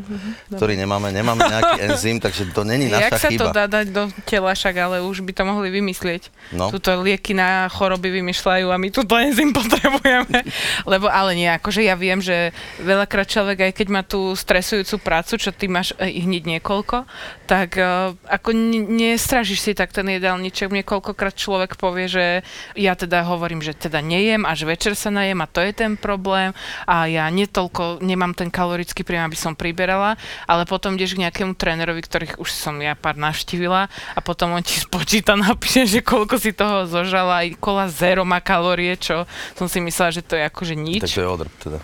Ktorý 0.49 0.73
nemáme, 0.75 1.07
nemáme 1.09 1.41
nejaký 1.41 1.77
enzym, 1.85 2.17
takže 2.17 2.47
to 2.49 2.63
není 2.63 2.87
Jak 2.87 3.11
naša 3.11 3.17
sa 3.17 3.27
chyba. 3.27 3.41
to 3.41 3.47
dá 3.51 3.65
dať 3.67 3.87
do 3.89 4.03
tela, 4.23 4.51
však 4.51 4.75
ale 4.75 4.97
už 5.01 5.21
by 5.21 5.31
to 5.31 5.43
mohli 5.43 5.67
vymyslieť. 5.69 6.31
No. 6.51 6.71
Tuto 6.71 6.95
lieky 6.97 7.31
na 7.31 7.67
choroby 7.67 8.09
vymýšľajú 8.13 8.65
a 8.65 8.75
my 8.75 8.87
tu 8.87 9.03
enzym 9.03 9.51
potrebujeme. 9.59 10.39
Lebo 10.83 11.05
ale 11.05 11.35
nie, 11.35 11.49
akože 11.49 11.81
ja 11.81 11.93
viem, 11.93 12.17
že 12.17 12.51
veľakrát 12.79 13.25
človek, 13.25 13.59
aj 13.61 13.73
keď 13.75 13.87
má 13.89 14.01
tú 14.01 14.31
stresujúcu 14.31 14.95
prácu, 14.97 15.35
čo 15.35 15.51
ty 15.51 15.67
máš 15.67 15.91
eh, 15.95 16.15
hneď 16.17 16.47
niekoľko, 16.49 17.03
tak 17.45 17.75
uh, 17.75 18.13
ako 18.25 18.49
n- 18.51 18.87
nestražíš 18.93 19.59
si 19.59 19.71
tak 19.73 19.89
ten 19.89 20.07
jedálniček. 20.07 20.69
Mne 20.69 20.81
koľkokrát 20.81 21.33
človek 21.33 21.75
povie, 21.75 22.05
že 22.05 22.25
ja 22.73 22.93
teda 22.93 23.25
hovorím, 23.25 23.59
že 23.59 23.73
teda 23.73 23.99
nejem, 23.99 24.41
až 24.41 24.63
večer 24.63 24.93
sa 24.93 25.09
najem 25.09 25.37
a 25.37 25.49
to 25.49 25.59
je 25.59 25.73
ten 25.73 25.93
problém 25.93 26.53
a 26.85 27.05
ja 27.05 27.25
netoľko, 27.49 28.05
nemám 28.05 28.37
ten 28.37 28.53
kalorický 28.53 29.01
príjem, 29.01 29.25
aby 29.25 29.33
som 29.33 29.57
priberala, 29.57 30.13
ale 30.45 30.69
potom 30.69 30.93
ideš 30.93 31.17
k 31.17 31.25
nejakému 31.25 31.57
trénerovi, 31.57 32.05
ktorých 32.05 32.37
už 32.37 32.53
som 32.53 32.77
ja 32.77 32.93
pár 32.93 33.17
navštívila 33.17 33.89
a 33.89 34.19
potom 34.21 34.53
on 34.53 34.61
ti 34.61 34.77
spočíta, 34.85 35.33
napíše, 35.33 35.89
že 35.89 36.05
koľko 36.05 36.37
si 36.37 36.53
toho 36.53 36.85
zožala, 36.85 37.41
aj 37.41 37.57
kola 37.57 37.89
zero 37.89 38.21
má 38.21 38.37
kalórie, 38.37 38.93
čo 39.01 39.25
som 39.57 39.65
si 39.65 39.81
myslela, 39.81 40.13
že 40.13 40.21
to 40.21 40.37
je 40.37 40.45
akože 40.45 40.77
nič 40.77 41.01
Tak 41.09 41.17
to 41.17 41.25
je 41.25 41.29
odrb 41.29 41.53
teda. 41.57 41.79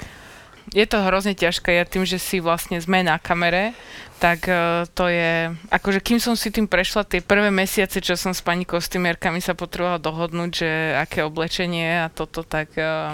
je 0.70 0.86
to 0.86 0.98
hrozne 1.02 1.34
ťažké. 1.34 1.74
Ja 1.74 1.90
tým, 1.90 2.06
že 2.06 2.22
si 2.22 2.38
vlastne 2.38 2.78
sme 2.78 3.02
na 3.02 3.18
kamere, 3.18 3.74
tak 4.22 4.48
uh, 4.48 4.86
to 4.94 5.10
je, 5.10 5.52
akože 5.74 6.00
kým 6.00 6.20
som 6.22 6.38
si 6.38 6.54
tým 6.54 6.70
prešla 6.70 7.04
tie 7.04 7.20
prvé 7.20 7.50
mesiace, 7.50 8.00
čo 8.00 8.14
som 8.16 8.32
s 8.32 8.40
pani 8.46 8.64
kostymérkami 8.64 9.42
sa 9.42 9.58
potrebovala 9.58 10.00
dohodnúť, 10.00 10.52
že 10.54 10.70
aké 10.96 11.26
oblečenie 11.26 12.06
a 12.06 12.14
toto, 12.14 12.46
tak 12.46 12.72
uh, 12.78 13.12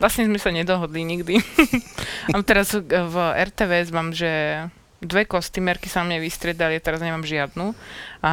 vlastne 0.00 0.26
sme 0.26 0.40
sa 0.40 0.50
nedohodli 0.50 1.04
nikdy. 1.04 1.38
a 2.34 2.40
teraz 2.40 2.72
uh, 2.72 2.82
v 2.82 3.16
RTVS 3.36 3.92
mám, 3.92 4.16
že 4.16 4.64
dve 5.00 5.24
kostymérky 5.24 5.88
sa 5.88 6.04
mne 6.04 6.20
vystriedali, 6.20 6.76
ja 6.76 6.82
teraz 6.84 7.00
nemám 7.00 7.24
žiadnu. 7.24 7.72
A 8.20 8.32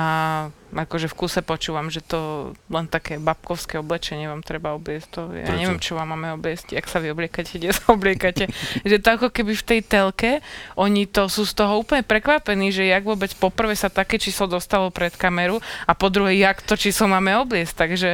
akože 0.75 1.07
v 1.07 1.15
kuse 1.15 1.39
počúvam, 1.39 1.87
že 1.87 2.03
to 2.03 2.51
len 2.67 2.91
také 2.91 3.15
babkovské 3.23 3.79
oblečenie 3.79 4.27
vám 4.27 4.43
treba 4.43 4.75
obliecť. 4.75 5.07
To, 5.15 5.21
ja 5.31 5.47
Prečo? 5.47 5.59
neviem, 5.63 5.79
čo 5.79 5.95
vám 5.95 6.11
máme 6.11 6.35
obliecť, 6.35 6.75
jak 6.75 6.83
sa 6.91 6.99
vy 6.99 7.15
obliekate, 7.15 7.55
kde 7.55 7.71
sa 7.71 7.95
obliekate. 7.95 8.51
že 8.89 8.99
to 8.99 9.07
ako 9.15 9.31
keby 9.31 9.55
v 9.55 9.63
tej 9.63 9.79
telke, 9.87 10.31
oni 10.75 11.07
to 11.07 11.31
sú 11.31 11.47
z 11.47 11.55
toho 11.55 11.79
úplne 11.79 12.03
prekvapení, 12.03 12.75
že 12.75 12.83
jak 12.83 13.07
vôbec 13.07 13.31
poprvé 13.39 13.79
sa 13.79 13.87
také 13.87 14.19
číslo 14.19 14.51
dostalo 14.51 14.91
pred 14.91 15.15
kameru 15.15 15.63
a 15.87 15.95
po 15.95 16.11
druhé, 16.11 16.35
jak 16.35 16.59
to 16.67 16.75
číslo 16.75 17.07
máme 17.07 17.31
obliecť. 17.39 17.73
Takže 17.87 18.11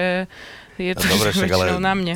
je 0.78 0.94
to 0.96 1.04
No 1.04 1.12
dobre, 1.16 1.30
však 1.32 1.50
ale- 1.52 1.66
na 1.78 1.94
mne. 1.94 2.14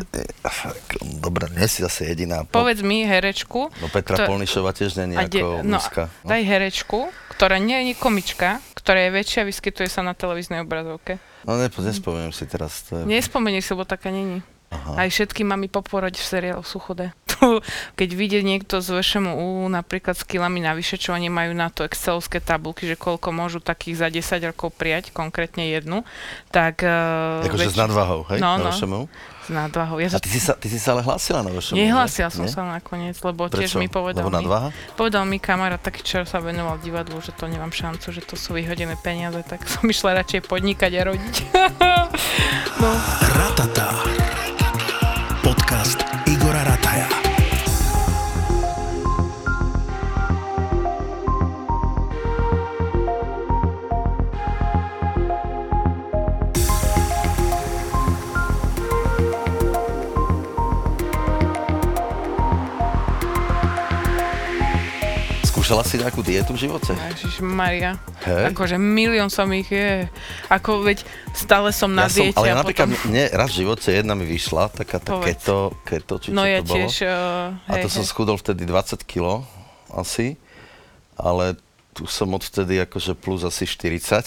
Dobre, 1.22 1.46
nie 1.54 1.68
si 1.68 1.84
zase 1.84 2.10
jediná. 2.10 2.44
Po, 2.44 2.64
Povedz 2.64 2.82
mi 2.82 3.04
herečku, 3.04 3.70
no 3.70 3.88
Petra 3.90 4.18
to- 4.18 4.28
Polnišová 4.28 4.74
tiež 4.74 4.98
není 4.98 5.14
a 5.18 5.28
de- 5.28 5.44
no. 5.64 5.78
No. 5.78 5.80
daj 6.26 6.42
herečku, 6.42 7.10
ktorá 7.34 7.62
nie 7.62 7.92
je 7.92 7.94
komička, 7.96 8.60
ktorá 8.74 9.08
je 9.08 9.12
väčšia, 9.14 9.42
vyskytuje 9.44 9.88
sa 9.88 10.02
na 10.02 10.14
televíznej 10.14 10.64
obrazovke. 10.64 11.20
no 11.46 11.56
nepo, 11.56 11.80
nespomeniem 11.82 12.34
si 12.34 12.44
teraz. 12.48 12.82
To 12.90 13.00
je... 13.00 13.04
Nespomenieš 13.06 13.68
si, 13.68 13.72
lebo 13.74 13.86
taká 13.86 14.10
není. 14.10 14.42
Aha. 14.68 15.00
Aj 15.00 15.08
všetky 15.08 15.48
mami 15.48 15.72
po 15.72 15.80
porode 15.80 16.20
v 16.20 16.28
seriálu 16.28 16.60
sú 16.60 16.80
chudé. 16.80 17.16
Tu, 17.38 17.62
keď 17.94 18.10
vidie 18.12 18.42
niekto 18.42 18.82
z 18.82 18.98
VŠMU 18.98 19.70
napríklad 19.70 20.18
s 20.18 20.26
kilami 20.26 20.58
navyše, 20.58 20.98
čo 20.98 21.14
oni 21.14 21.30
majú 21.30 21.54
na 21.54 21.70
to 21.70 21.86
excelovské 21.86 22.42
tabulky, 22.42 22.90
že 22.90 22.98
koľko 22.98 23.30
môžu 23.30 23.62
takých 23.62 24.02
za 24.02 24.08
10 24.10 24.50
rokov 24.50 24.74
prijať, 24.74 25.14
konkrétne 25.14 25.70
jednu, 25.70 26.02
tak... 26.50 26.82
Uh, 26.82 27.46
Akože 27.46 27.72
s 27.72 27.78
nadvahou, 27.78 28.26
hej? 28.34 28.42
No, 28.42 28.58
na 28.58 28.68
no. 28.68 28.74
VŠMU? 28.74 29.02
S 29.46 29.54
nadvahou. 29.54 30.02
Ja 30.02 30.10
A 30.12 30.20
ty 30.20 30.28
si, 30.28 30.42
sa, 30.42 30.58
ty 30.58 30.68
si 30.68 30.76
sa 30.76 30.92
ale 30.92 31.06
hlásila 31.06 31.40
na 31.40 31.54
VŠMU, 31.54 31.78
Nehlásil 31.78 32.28
nie? 32.28 32.36
som 32.36 32.46
Nie? 32.50 32.52
sa 32.52 32.62
nakoniec, 32.66 33.16
lebo 33.22 33.48
tiež 33.48 33.72
Prečo? 33.72 33.80
mi 33.80 33.88
povedal 33.88 34.26
Lebo 34.26 34.34
mi, 34.34 34.38
nadvaha? 34.42 34.68
povedal 34.98 35.24
mi 35.24 35.38
kamarát 35.38 35.80
taký, 35.80 36.02
čo 36.02 36.26
sa 36.26 36.42
venoval 36.42 36.82
divadlu, 36.82 37.22
že 37.22 37.32
to 37.32 37.46
nemám 37.46 37.70
šancu, 37.70 38.12
že 38.12 38.26
to 38.26 38.34
sú 38.34 38.58
vyhodené 38.58 38.98
peniaze, 39.00 39.40
tak 39.46 39.62
som 39.72 39.86
išla 39.86 40.20
radšej 40.20 40.42
podnikať 40.44 40.92
a 40.98 41.02
rodiť. 41.06 41.36
no. 42.82 42.92
Ratata. 43.38 43.88
Podcast 45.40 46.04
Igora 46.28 46.60
Rataja. 46.68 46.87
Skúšala 65.68 65.84
si 65.84 66.00
nejakú 66.00 66.24
dietu 66.24 66.56
v 66.56 66.64
živote? 66.64 66.96
Ježiš 66.96 67.44
Maria. 67.44 68.00
Hej? 68.24 68.56
Akože 68.56 68.80
milión 68.80 69.28
som 69.28 69.52
ich 69.52 69.68
je. 69.68 70.08
Ako 70.48 70.80
veď 70.80 71.04
stále 71.36 71.76
som 71.76 71.92
na 71.92 72.08
ja 72.08 72.16
som, 72.16 72.24
diete 72.24 72.40
ale 72.40 72.48
ja 72.48 72.56
napríklad, 72.56 72.88
potom... 72.88 73.12
mne 73.12 73.28
raz 73.36 73.52
v 73.52 73.68
živote 73.68 73.92
jedna 73.92 74.16
mi 74.16 74.24
vyšla, 74.24 74.72
taká 74.72 75.04
tá 75.04 75.20
Povedz. 75.20 75.44
keto, 75.44 75.76
keto, 75.84 76.14
či 76.24 76.32
No 76.32 76.48
čo 76.48 76.56
ja 76.56 76.60
to 76.64 76.72
bolo. 76.72 76.78
tiež, 76.88 76.96
uh, 77.04 77.68
A 77.68 77.74
to 77.84 77.92
som 77.92 78.08
schudol 78.08 78.40
vtedy 78.40 78.64
20 78.64 79.04
kg 79.04 79.44
asi, 79.92 80.40
ale 81.20 81.60
tu 81.92 82.08
som 82.08 82.32
odvtedy 82.32 82.80
akože 82.88 83.20
plus 83.20 83.44
asi 83.44 83.68
40. 83.68 84.24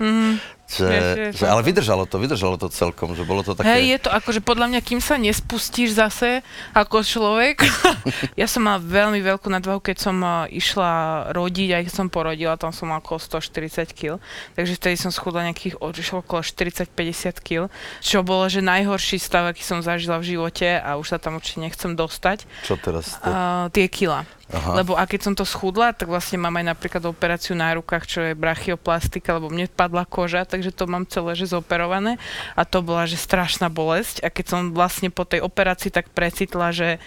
Mhm. 0.00 0.40
že, 0.70 0.86
Vieš, 0.86 1.06
vieš, 1.18 1.34
že, 1.42 1.46
ale 1.50 1.60
vydržalo 1.66 2.04
to, 2.06 2.16
vydržalo 2.22 2.56
to 2.56 2.68
celkom, 2.70 3.12
že 3.18 3.26
bolo 3.26 3.42
to 3.42 3.58
také... 3.58 3.66
Hej, 3.66 3.82
je 3.96 3.98
to 4.06 4.10
akože 4.14 4.40
podľa 4.40 4.66
mňa, 4.70 4.80
kým 4.86 5.00
sa 5.02 5.18
nespustíš 5.18 5.98
zase 5.98 6.46
ako 6.72 7.02
človek. 7.02 7.66
ja 8.40 8.46
som 8.46 8.62
mala 8.62 8.78
veľmi 8.78 9.18
veľkú 9.18 9.50
nadvahu, 9.50 9.82
keď 9.82 9.96
som 9.98 10.16
uh, 10.22 10.46
išla 10.46 11.26
rodiť, 11.34 11.68
aj 11.74 11.82
keď 11.90 11.94
som 11.94 12.06
porodila, 12.06 12.54
tam 12.54 12.70
som 12.70 12.88
mala 12.88 13.02
okolo 13.02 13.18
140 13.18 13.90
kg. 13.90 14.22
Takže 14.54 14.72
vtedy 14.78 14.96
som 14.96 15.10
schudla 15.10 15.50
nejakých 15.50 15.76
že 15.80 16.16
okolo 16.16 16.40
40-50 16.40 17.42
kg, 17.44 17.68
čo 18.00 18.22
bolo, 18.22 18.46
že 18.46 18.64
najhorší 18.64 19.18
stav, 19.20 19.46
aký 19.50 19.66
som 19.66 19.82
zažila 19.82 20.22
v 20.22 20.34
živote 20.36 20.78
a 20.80 20.96
už 20.96 21.12
sa 21.12 21.18
tam 21.18 21.36
určite 21.36 21.60
nechcem 21.60 21.92
dostať. 21.98 22.46
Čo 22.64 22.78
teraz? 22.78 23.18
To... 23.20 23.28
Uh, 23.28 23.66
tie 23.74 23.90
kila. 23.90 24.24
Aha. 24.50 24.82
Lebo 24.82 24.98
a 24.98 25.06
keď 25.06 25.20
som 25.30 25.34
to 25.38 25.46
schudla, 25.46 25.94
tak 25.94 26.10
vlastne 26.10 26.42
mám 26.42 26.58
aj 26.58 26.74
napríklad 26.74 27.02
operáciu 27.06 27.54
na 27.54 27.70
rukách, 27.78 28.04
čo 28.06 28.20
je 28.26 28.34
brachioplastika, 28.34 29.38
lebo 29.38 29.46
mne 29.46 29.70
padla 29.70 30.02
koža, 30.02 30.42
takže 30.42 30.74
to 30.74 30.90
mám 30.90 31.06
celé 31.06 31.38
že 31.38 31.54
zoperované 31.54 32.18
a 32.58 32.66
to 32.66 32.82
bola 32.82 33.06
že 33.06 33.14
strašná 33.14 33.70
bolesť 33.70 34.26
a 34.26 34.28
keď 34.28 34.46
som 34.50 34.60
vlastne 34.74 35.14
po 35.14 35.22
tej 35.22 35.46
operácii 35.46 35.94
tak 35.94 36.10
precitla, 36.10 36.74
že 36.74 36.98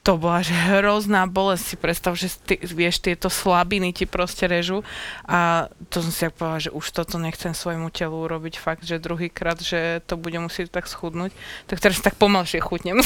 to 0.00 0.16
bola 0.16 0.40
že 0.40 0.56
hrozná 0.56 1.28
bolesť. 1.28 1.64
Si 1.64 1.76
predstav, 1.76 2.16
že 2.16 2.32
ty, 2.32 2.56
vieš, 2.64 3.04
tieto 3.04 3.28
slabiny 3.28 3.92
ti 3.92 4.08
proste 4.08 4.48
režu 4.48 4.80
a 5.28 5.68
to 5.92 6.00
som 6.00 6.08
si 6.08 6.24
tak 6.24 6.40
povedala, 6.40 6.64
že 6.64 6.70
už 6.72 6.86
toto 6.88 7.20
nechcem 7.20 7.52
svojmu 7.52 7.92
telu 7.92 8.16
urobiť 8.16 8.56
fakt, 8.56 8.82
že 8.88 8.96
druhýkrát, 8.96 9.60
že 9.60 10.00
to 10.08 10.16
bude 10.16 10.40
musieť 10.40 10.72
tak 10.72 10.88
schudnúť. 10.88 11.36
Tak 11.68 11.78
teraz 11.84 12.00
tak 12.00 12.16
pomalšie 12.16 12.64
chutnem. 12.64 12.96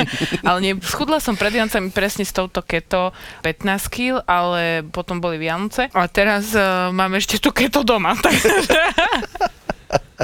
ale 0.48 0.58
nie, 0.62 0.72
schudla 0.78 1.18
som 1.18 1.34
pred 1.34 1.50
Vianocami 1.50 1.90
presne 1.90 2.22
s 2.22 2.30
touto 2.30 2.62
keto 2.62 3.10
15 3.42 3.90
kg, 3.90 4.22
ale 4.22 4.86
potom 4.86 5.18
boli 5.18 5.42
Vianoce 5.42 5.90
a 5.90 6.06
teraz 6.06 6.54
uh, 6.54 6.94
mám 6.94 7.18
ešte 7.18 7.42
tú 7.42 7.50
keto 7.50 7.82
doma. 7.82 8.14
Takže... 8.24 8.50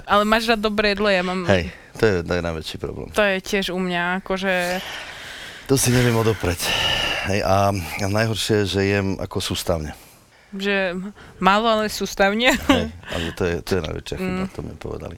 ale 0.07 0.23
máš 0.23 0.47
rád 0.47 0.63
dobré 0.63 0.95
jedlo, 0.95 1.11
ja 1.11 1.27
mám... 1.27 1.43
Hej, 1.51 1.75
to 1.99 2.07
je, 2.07 2.15
to 2.23 2.33
je 2.39 2.43
najväčší 2.47 2.77
problém. 2.79 3.11
To 3.19 3.23
je 3.27 3.37
tiež 3.43 3.75
u 3.75 3.81
mňa, 3.83 4.23
akože 4.23 4.55
To 5.71 5.79
si 5.79 5.95
neviem 5.95 6.13
odopreť. 6.13 6.61
Hej, 7.31 7.41
a, 7.41 7.71
a 7.71 8.07
najhoršie 8.09 8.65
je, 8.65 8.69
že 8.69 8.81
jem 8.83 9.15
ako 9.17 9.39
sústavne. 9.39 9.95
že 10.51 10.99
málo, 11.39 11.71
ale 11.71 11.87
sústavne. 11.87 12.51
Hej, 12.51 12.91
ale 12.91 13.27
to 13.33 13.43
je, 13.45 13.55
to 13.63 13.71
je 13.73 13.81
najväčšia 13.81 14.17
chyba, 14.19 14.43
Mm. 14.43 14.51
to 14.51 14.61
mi 14.61 14.75
povedali. 14.75 15.15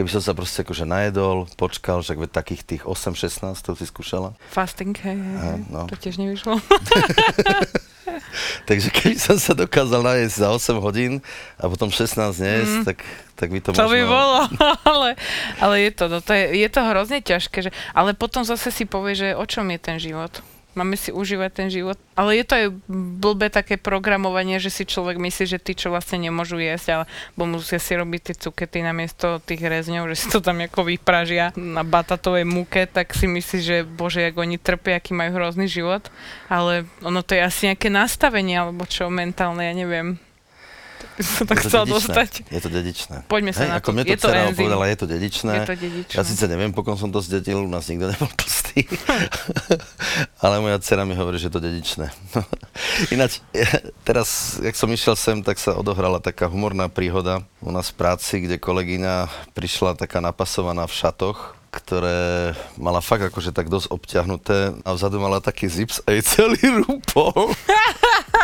Keby 0.00 0.16
som 0.16 0.24
sa 0.24 0.32
proste 0.32 0.64
akože 0.64 0.88
najedol, 0.88 1.44
počkal, 1.60 2.00
že 2.00 2.16
veď 2.16 2.32
takých 2.32 2.64
tých 2.64 2.82
8-16 2.88 3.52
to 3.60 3.76
si 3.76 3.84
skúšala. 3.84 4.32
Fasting, 4.48 4.96
hej, 4.96 5.12
hej, 5.12 5.36
hej. 5.44 5.58
no. 5.68 5.84
To 5.84 5.92
tiež 5.92 6.16
nevyšlo. 6.16 6.56
Takže 8.72 8.88
keby 8.96 9.20
som 9.20 9.36
sa 9.36 9.52
dokázal 9.52 10.00
najesť 10.00 10.40
za 10.40 10.48
8 10.56 10.80
hodín 10.80 11.20
a 11.60 11.68
potom 11.68 11.92
16 11.92 12.16
nejesť, 12.16 12.74
Mm. 12.80 12.84
tak, 12.88 12.98
tak 13.36 13.48
by 13.52 13.60
to, 13.60 13.76
To 13.76 13.84
možno... 13.84 13.92
by 13.92 14.00
bolo, 14.08 14.38
ale, 14.96 15.08
ale 15.60 15.74
je 15.84 15.90
to, 15.92 16.04
no, 16.08 16.24
to 16.24 16.32
je, 16.32 16.44
je 16.64 16.68
to 16.72 16.80
hrozne 16.80 17.20
ťažké, 17.20 17.58
že, 17.68 17.70
ale 17.92 18.16
potom 18.16 18.40
zase 18.40 18.72
si 18.72 18.88
povie, 18.88 19.12
že 19.12 19.28
o 19.36 19.44
čom 19.44 19.68
je 19.68 19.76
ten 19.76 20.00
život. 20.00 20.32
Máme 20.78 20.94
si 20.94 21.10
užívať 21.10 21.50
ten 21.50 21.68
život. 21.68 21.98
Ale 22.14 22.38
je 22.38 22.44
to 22.46 22.54
aj 22.54 22.66
blbé 23.18 23.50
také 23.50 23.74
programovanie, 23.74 24.62
že 24.62 24.70
si 24.70 24.86
človek 24.86 25.18
myslí, 25.18 25.44
že 25.50 25.58
tí, 25.58 25.74
čo 25.74 25.90
vlastne 25.90 26.22
nemôžu 26.22 26.62
jesť, 26.62 26.86
ale 26.94 27.04
bo 27.34 27.44
musia 27.44 27.82
si 27.82 27.98
robiť 27.98 28.20
tie 28.30 28.36
cukety 28.38 28.78
namiesto 28.86 29.42
tých 29.42 29.66
rezňov, 29.66 30.06
že 30.14 30.16
si 30.22 30.26
to 30.30 30.38
tam 30.38 30.62
ako 30.62 30.86
vypražia 30.86 31.50
na 31.58 31.82
batatovej 31.82 32.46
múke, 32.46 32.86
tak 32.86 33.10
si 33.18 33.26
myslí, 33.26 33.58
že 33.58 33.76
bože, 33.82 34.22
jak 34.22 34.38
oni 34.38 34.62
trpia, 34.62 35.02
aký 35.02 35.10
majú 35.10 35.42
hrozný 35.42 35.66
život. 35.66 36.06
Ale 36.46 36.86
ono 37.02 37.26
to 37.26 37.34
je 37.34 37.42
asi 37.42 37.74
nejaké 37.74 37.90
nastavenie, 37.90 38.54
alebo 38.54 38.86
čo 38.86 39.10
mentálne, 39.10 39.66
ja 39.66 39.74
neviem. 39.74 40.29
Som 41.20 41.44
to 41.44 41.54
chcel 41.54 41.82
dedičné. 41.82 41.94
dostať. 41.94 42.30
Je 42.48 42.60
to 42.60 42.68
dedičné. 42.68 43.16
Poďme 43.26 43.50
sa 43.50 43.62
Hej, 43.62 43.68
na 43.68 43.74
ako 43.76 43.86
to. 43.86 43.94
mne 43.94 44.02
to 44.02 44.10
Je 44.10 44.16
to 44.16 44.28
enzym. 44.30 44.56
povedala, 44.56 44.84
je 44.86 44.96
to 44.96 45.06
dedičné. 45.06 45.52
Je 45.52 45.60
to 45.62 45.76
dedičné. 45.76 46.16
Ja 46.16 46.22
síce 46.22 46.44
neviem, 46.46 46.70
pokiaľ 46.70 46.96
som 46.96 47.08
to 47.08 47.18
zdedil, 47.18 47.60
u 47.60 47.68
nás 47.68 47.84
nikto 47.86 48.06
nebol 48.06 48.30
tlstý. 48.30 48.84
Ale 50.42 50.58
moja 50.58 50.78
dcera 50.78 51.02
mi 51.02 51.12
hovorí, 51.12 51.36
že 51.36 51.46
je 51.46 51.54
to 51.54 51.60
dedičné. 51.60 52.06
Ináč, 53.14 53.44
ja- 53.50 53.68
teraz, 54.02 54.28
jak 54.58 54.72
som 54.72 54.88
išiel 54.88 55.14
sem, 55.14 55.40
tak 55.40 55.56
sa 55.56 55.72
odohrala 55.72 56.18
taká 56.18 56.46
humorná 56.46 56.86
príhoda 56.86 57.40
u 57.58 57.68
nás 57.68 57.88
v 57.88 57.98
práci, 57.98 58.40
kde 58.40 58.56
kolegyňa 58.56 59.28
prišla 59.52 59.94
taká 59.94 60.18
napasovaná 60.18 60.84
v 60.84 60.94
šatoch, 60.94 61.38
ktoré 61.70 62.50
mala 62.74 62.98
fakt 62.98 63.22
akože 63.22 63.50
tak 63.50 63.68
dosť 63.68 63.90
obťahnuté 63.90 64.58
a 64.80 64.90
vzadu 64.90 65.18
mala 65.18 65.38
taký 65.38 65.68
zips 65.68 66.02
a 66.02 66.10
jej 66.10 66.22
celý 66.24 66.58
rúpol. 66.82 67.54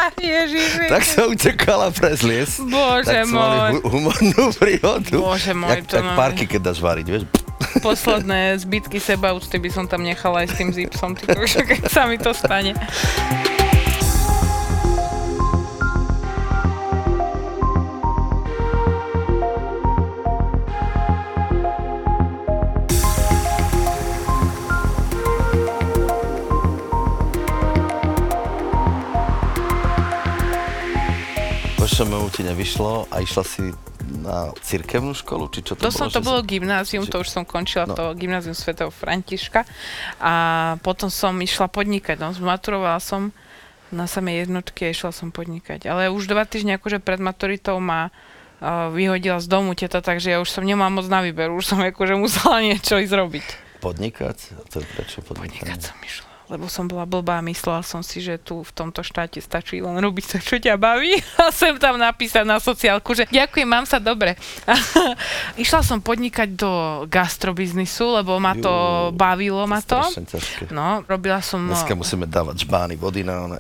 Ježiši. 0.23 0.87
tak 0.87 1.03
sa 1.03 1.27
utekala 1.27 1.89
prez 1.91 2.21
lies. 2.21 2.59
Bože 2.59 3.09
tak 3.09 3.27
môj. 3.29 3.69
hu- 3.75 3.85
humornú 3.89 4.45
príhodu. 4.61 5.17
Bože 5.17 5.53
môj, 5.53 5.71
jak, 5.73 5.85
to 5.87 5.97
tak 5.99 6.07
párky, 6.15 6.45
keď 6.47 6.61
dáš 6.73 6.79
váriť, 6.81 7.07
vieš. 7.07 7.25
Posledné 7.81 8.57
zbytky 8.57 9.01
seba 9.01 9.33
úcty 9.33 9.57
by 9.57 9.71
som 9.73 9.85
tam 9.89 10.05
nechala 10.05 10.45
aj 10.45 10.53
s 10.53 10.55
tým 10.57 10.71
zipsom, 10.71 11.17
ty 11.17 11.25
keď 11.25 11.89
sa 11.89 12.05
mi 12.05 12.21
to 12.21 12.37
stane. 12.37 12.77
VŠMU 31.97 32.29
ti 32.29 32.45
nevyšlo 32.45 33.09
a 33.09 33.25
išla 33.25 33.41
si 33.41 33.73
na 34.21 34.53
cirkevnú 34.61 35.17
školu, 35.17 35.49
či 35.49 35.65
čo 35.65 35.73
to, 35.73 35.81
To, 35.81 35.89
som, 35.89 36.07
bolo? 36.07 36.13
to 36.13 36.21
že 36.21 36.29
bolo 36.29 36.41
gymnázium, 36.45 37.03
či- 37.03 37.09
to 37.09 37.25
už 37.25 37.29
som 37.31 37.43
končila, 37.43 37.89
No. 37.89 37.97
to 37.97 38.13
gymnázium 38.13 38.53
svätého 38.53 38.93
Františka. 38.93 39.65
A 40.21 40.33
potom 40.85 41.09
som 41.09 41.33
išla 41.35 41.67
podnikať, 41.67 42.21
no, 42.21 42.31
zmaturovala 42.31 43.01
som 43.01 43.33
na 43.89 44.05
samej 44.05 44.45
jednotke 44.45 44.85
a 44.85 44.93
išla 44.93 45.09
som 45.09 45.33
podnikať. 45.33 45.89
Ale 45.89 46.13
už 46.13 46.29
dva 46.29 46.45
týždne 46.45 46.77
akože 46.77 47.01
pred 47.01 47.17
maturitou 47.17 47.81
ma 47.81 48.13
uh, 48.13 48.93
vyhodila 48.93 49.41
z 49.41 49.49
domu 49.49 49.73
teta, 49.73 49.99
takže 49.99 50.37
ja 50.37 50.39
už 50.39 50.53
som 50.53 50.69
nemala 50.69 50.93
moc 50.93 51.09
na 51.09 51.25
výber, 51.25 51.49
už 51.49 51.65
som 51.65 51.81
akože 51.81 52.13
musela 52.15 52.61
niečo 52.69 53.01
ísť 53.01 53.15
robiť. 53.15 53.47
Podnikať? 53.81 54.37
A 54.53 54.69
to 54.69 54.85
je 54.85 54.87
prečo 54.93 55.25
podnikanie? 55.25 55.73
Podnikať 55.73 55.81
som 55.81 55.97
išla. 55.99 56.29
Lebo 56.47 56.71
som 56.71 56.87
bola 56.87 57.03
blbá 57.03 57.43
a 57.43 57.47
myslela 57.47 57.83
som 57.83 58.07
si, 58.07 58.23
že 58.23 58.39
tu 58.39 58.63
v 58.63 58.71
tomto 58.71 59.03
štáte 59.03 59.43
stačí 59.43 59.83
len 59.83 59.99
robiť 59.99 60.25
to, 60.31 60.37
čo 60.39 60.57
ťa 60.63 60.79
baví. 60.79 61.19
A 61.43 61.51
sem 61.51 61.75
tam 61.79 61.99
napísať 61.99 62.47
na 62.47 62.63
sociálku, 62.63 63.15
že 63.15 63.27
ďakujem, 63.31 63.67
mám 63.67 63.87
sa 63.87 63.99
dobre. 63.99 64.39
Išla 65.63 65.83
som 65.83 65.99
podnikať 65.99 66.55
do 66.55 67.05
gastrobiznisu, 67.11 68.23
lebo 68.23 68.39
ma 68.39 68.55
to 68.55 68.71
Jú, 69.11 69.17
bavilo 69.17 69.63
ma 69.67 69.81
to. 69.83 69.99
No, 70.71 71.03
robila 71.07 71.43
som... 71.43 71.67
Dneska 71.67 71.99
musíme 71.99 72.29
dávať 72.29 72.69
žbány 72.69 72.95
vody 72.95 73.27
na 73.27 73.35
one. 73.47 73.59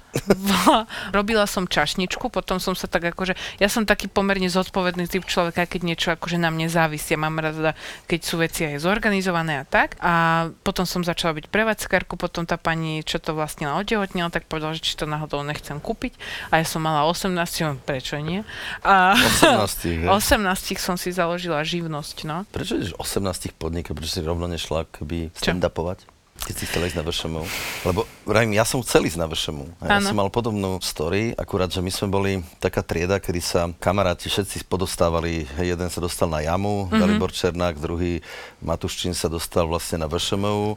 robila 1.18 1.46
som 1.48 1.66
čašničku, 1.66 2.28
potom 2.30 2.62
som 2.62 2.78
sa 2.78 2.86
tak 2.86 3.10
akože, 3.14 3.34
ja 3.58 3.66
som 3.66 3.82
taký 3.82 4.06
pomerne 4.06 4.46
zodpovedný 4.46 5.08
typ 5.10 5.26
človeka, 5.26 5.66
keď 5.66 5.80
niečo 5.82 6.08
akože 6.14 6.38
na 6.38 6.52
mne 6.54 6.70
závisí. 6.70 7.18
Mám 7.18 7.42
rada, 7.42 7.72
keď 8.06 8.20
sú 8.22 8.38
veci 8.38 8.68
aj 8.68 8.84
zorganizované 8.84 9.62
a 9.62 9.64
tak. 9.64 9.98
A 9.98 10.46
potom 10.62 10.84
som 10.84 11.00
začala 11.00 11.34
byť 11.40 11.48
prevádzkarku, 11.48 12.14
potom 12.20 12.44
tá 12.44 12.60
pani, 12.60 12.75
čo 13.02 13.22
to 13.22 13.32
vlastne 13.36 13.68
otehotnila, 13.70 14.32
tak 14.32 14.48
povedala, 14.48 14.76
že 14.76 14.84
či 14.84 14.94
to 14.98 15.08
náhodou 15.08 15.42
nechcem 15.46 15.78
kúpiť. 15.78 16.16
A 16.50 16.60
ja 16.60 16.66
som 16.66 16.82
mala 16.84 17.04
18, 17.08 17.32
hovorím, 17.36 17.80
prečo 17.82 18.16
nie? 18.20 18.42
A 18.84 19.16
18, 19.16 20.04
hej. 20.04 20.08
18 20.08 20.76
som 20.80 20.96
si 20.98 21.12
založila 21.12 21.62
živnosť, 21.62 22.16
no. 22.26 22.44
Prečo 22.50 22.78
ideš 22.78 22.92
18 22.98 23.56
podnikov, 23.56 23.96
prečo 23.96 24.18
si 24.18 24.24
rovno 24.24 24.48
nešla 24.50 24.88
keby 24.90 25.32
stand-upovať? 25.36 26.16
Keď 26.36 26.54
si 26.54 26.68
chcela 26.68 26.84
ísť 26.84 27.00
na 27.00 27.04
VŠMU. 27.08 27.42
Lebo 27.88 28.04
vrajím, 28.28 28.60
ja 28.60 28.68
som 28.68 28.84
chcel 28.84 29.08
ísť 29.08 29.18
na 29.18 29.24
VŠMU. 29.24 29.66
Ja 29.80 29.98
Áno. 29.98 30.12
som 30.12 30.20
mal 30.20 30.28
podobnú 30.28 30.76
story, 30.84 31.32
akurát, 31.32 31.72
že 31.72 31.80
my 31.80 31.88
sme 31.88 32.12
boli 32.12 32.32
taká 32.60 32.84
trieda, 32.84 33.16
kedy 33.16 33.40
sa 33.40 33.72
kamaráti 33.80 34.28
všetci 34.28 34.68
podostávali. 34.68 35.48
Jeden 35.56 35.88
sa 35.88 35.98
dostal 35.98 36.28
na 36.28 36.44
jamu, 36.44 36.86
mm-hmm. 36.86 37.00
Dalibor 37.00 37.32
Černák, 37.32 37.80
druhý 37.80 38.20
Matuščín 38.60 39.16
sa 39.16 39.32
dostal 39.32 39.64
vlastne 39.64 40.04
na 40.04 40.12
VŠMU 40.12 40.76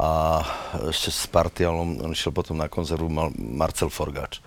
a 0.00 0.40
ešte 0.88 1.12
s 1.12 1.28
partiálom, 1.28 2.00
on 2.00 2.16
išiel 2.16 2.32
potom 2.32 2.56
na 2.56 2.72
konzervu, 2.72 3.12
mal 3.12 3.28
Marcel 3.36 3.92
Forgáč. 3.92 4.40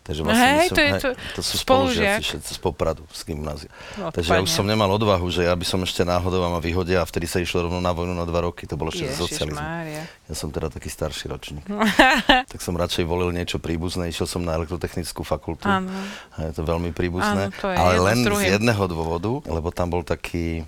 Takže 0.00 0.24
vlastne 0.24 0.48
Hej, 0.56 0.68
som, 0.70 0.74
to 0.74 0.80
je 0.80 0.90
hej, 0.90 1.02
to- 1.02 1.16
to 1.36 1.42
sú 1.44 1.54
spolužiaci 1.60 2.24
všetci 2.24 2.50
z 2.56 2.60
Popradu, 2.62 3.04
z 3.12 3.20
gymnázia. 3.26 3.68
Takže 4.00 4.32
ja 4.32 4.40
už 4.40 4.48
som 4.48 4.64
nemal 4.64 4.88
odvahu, 4.88 5.28
že 5.28 5.44
ja 5.44 5.52
by 5.52 5.66
som 5.66 5.82
ešte 5.84 6.08
náhodou 6.08 6.40
a 6.40 6.48
ma 6.48 6.56
vyhodia 6.62 7.04
a 7.04 7.06
vtedy 7.06 7.28
sa 7.28 7.36
išlo 7.36 7.68
rovno 7.68 7.84
na 7.84 7.92
vojnu 7.92 8.16
na 8.16 8.24
dva 8.24 8.48
roky. 8.48 8.64
To 8.64 8.80
bolo 8.80 8.88
ešte 8.88 9.12
za 9.12 9.20
socializmu. 9.20 9.60
Ja 9.60 10.34
som 10.34 10.48
teda 10.48 10.72
taký 10.72 10.88
starší 10.88 11.28
ročník. 11.28 11.66
tak 12.50 12.60
som 12.64 12.80
radšej 12.80 13.04
volil 13.04 13.28
niečo 13.34 13.60
príbuzné, 13.60 14.08
išiel 14.08 14.24
som 14.24 14.40
na 14.40 14.56
elektrotechnickú 14.56 15.20
fakultu. 15.20 15.68
Áno. 15.68 15.92
Je 16.38 16.54
to 16.56 16.64
veľmi 16.64 16.96
príbuzné. 16.96 17.52
Áno, 17.52 17.60
to 17.60 17.68
je 17.68 17.76
ale 17.76 17.94
len 18.00 18.24
z 18.24 18.26
druhým. 18.30 18.50
jedného 18.56 18.84
dôvodu, 18.88 19.44
lebo 19.52 19.68
tam 19.68 19.92
bol 19.92 20.00
taký 20.00 20.64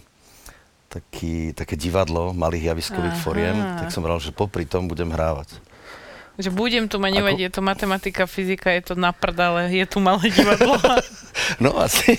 taký, 0.92 1.57
také 1.57 1.72
divadlo 1.81 2.37
malých 2.37 2.76
javiskových 2.76 3.16
Aha. 3.16 3.24
foriem, 3.24 3.57
tak 3.81 3.88
som 3.88 4.05
bral, 4.05 4.20
že 4.20 4.28
popri 4.37 4.68
tom 4.68 4.85
budem 4.85 5.09
hrávať. 5.09 5.57
Že 6.40 6.48
budem 6.52 6.85
tu 6.88 6.96
ma 6.96 7.12
nevadí, 7.12 7.44
Ako- 7.44 7.48
je 7.48 7.52
to 7.52 7.62
matematika, 7.64 8.22
fyzika, 8.24 8.72
je 8.72 8.92
to 8.92 8.94
na 8.96 9.12
ale 9.12 9.68
je 9.68 9.85
tu 9.88 10.00
malé 10.00 10.28
divadlo. 10.33 10.76
No 11.61 11.81
asi. 11.81 12.16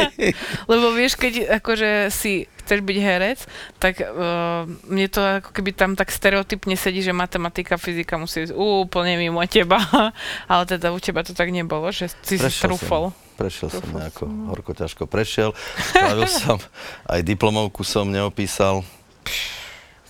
Lebo 0.72 0.92
vieš, 0.96 1.20
keď 1.20 1.60
akože 1.60 2.08
si 2.08 2.48
chceš 2.64 2.80
byť 2.84 2.96
herec, 3.00 3.38
tak 3.80 4.00
uh, 4.00 4.68
mne 4.88 5.08
to 5.08 5.20
ako 5.20 5.52
keby 5.52 5.72
tam 5.72 5.96
tak 5.96 6.12
stereotypne 6.12 6.76
sedí, 6.76 7.00
že 7.00 7.16
matematika, 7.16 7.80
fyzika 7.80 8.20
musí 8.20 8.48
ísť 8.48 8.56
úplne 8.56 9.16
mimo 9.16 9.40
teba. 9.48 9.80
Ale 10.52 10.64
teda 10.68 10.92
u 10.92 11.00
teba 11.00 11.24
to 11.24 11.32
tak 11.32 11.48
nebolo, 11.48 11.88
že 11.92 12.12
si 12.24 12.36
si 12.36 12.44
Prešiel 12.44 12.72
trúfol. 12.72 13.12
Som, 13.12 13.27
prešiel 13.38 13.70
som 13.70 13.86
nejako, 13.94 14.26
horko 14.50 14.74
ťažko 14.74 15.06
prešiel. 15.06 15.54
Spravil 15.94 16.26
som, 16.42 16.58
aj 17.06 17.22
diplomovku 17.22 17.86
som 17.86 18.10
neopísal. 18.10 18.82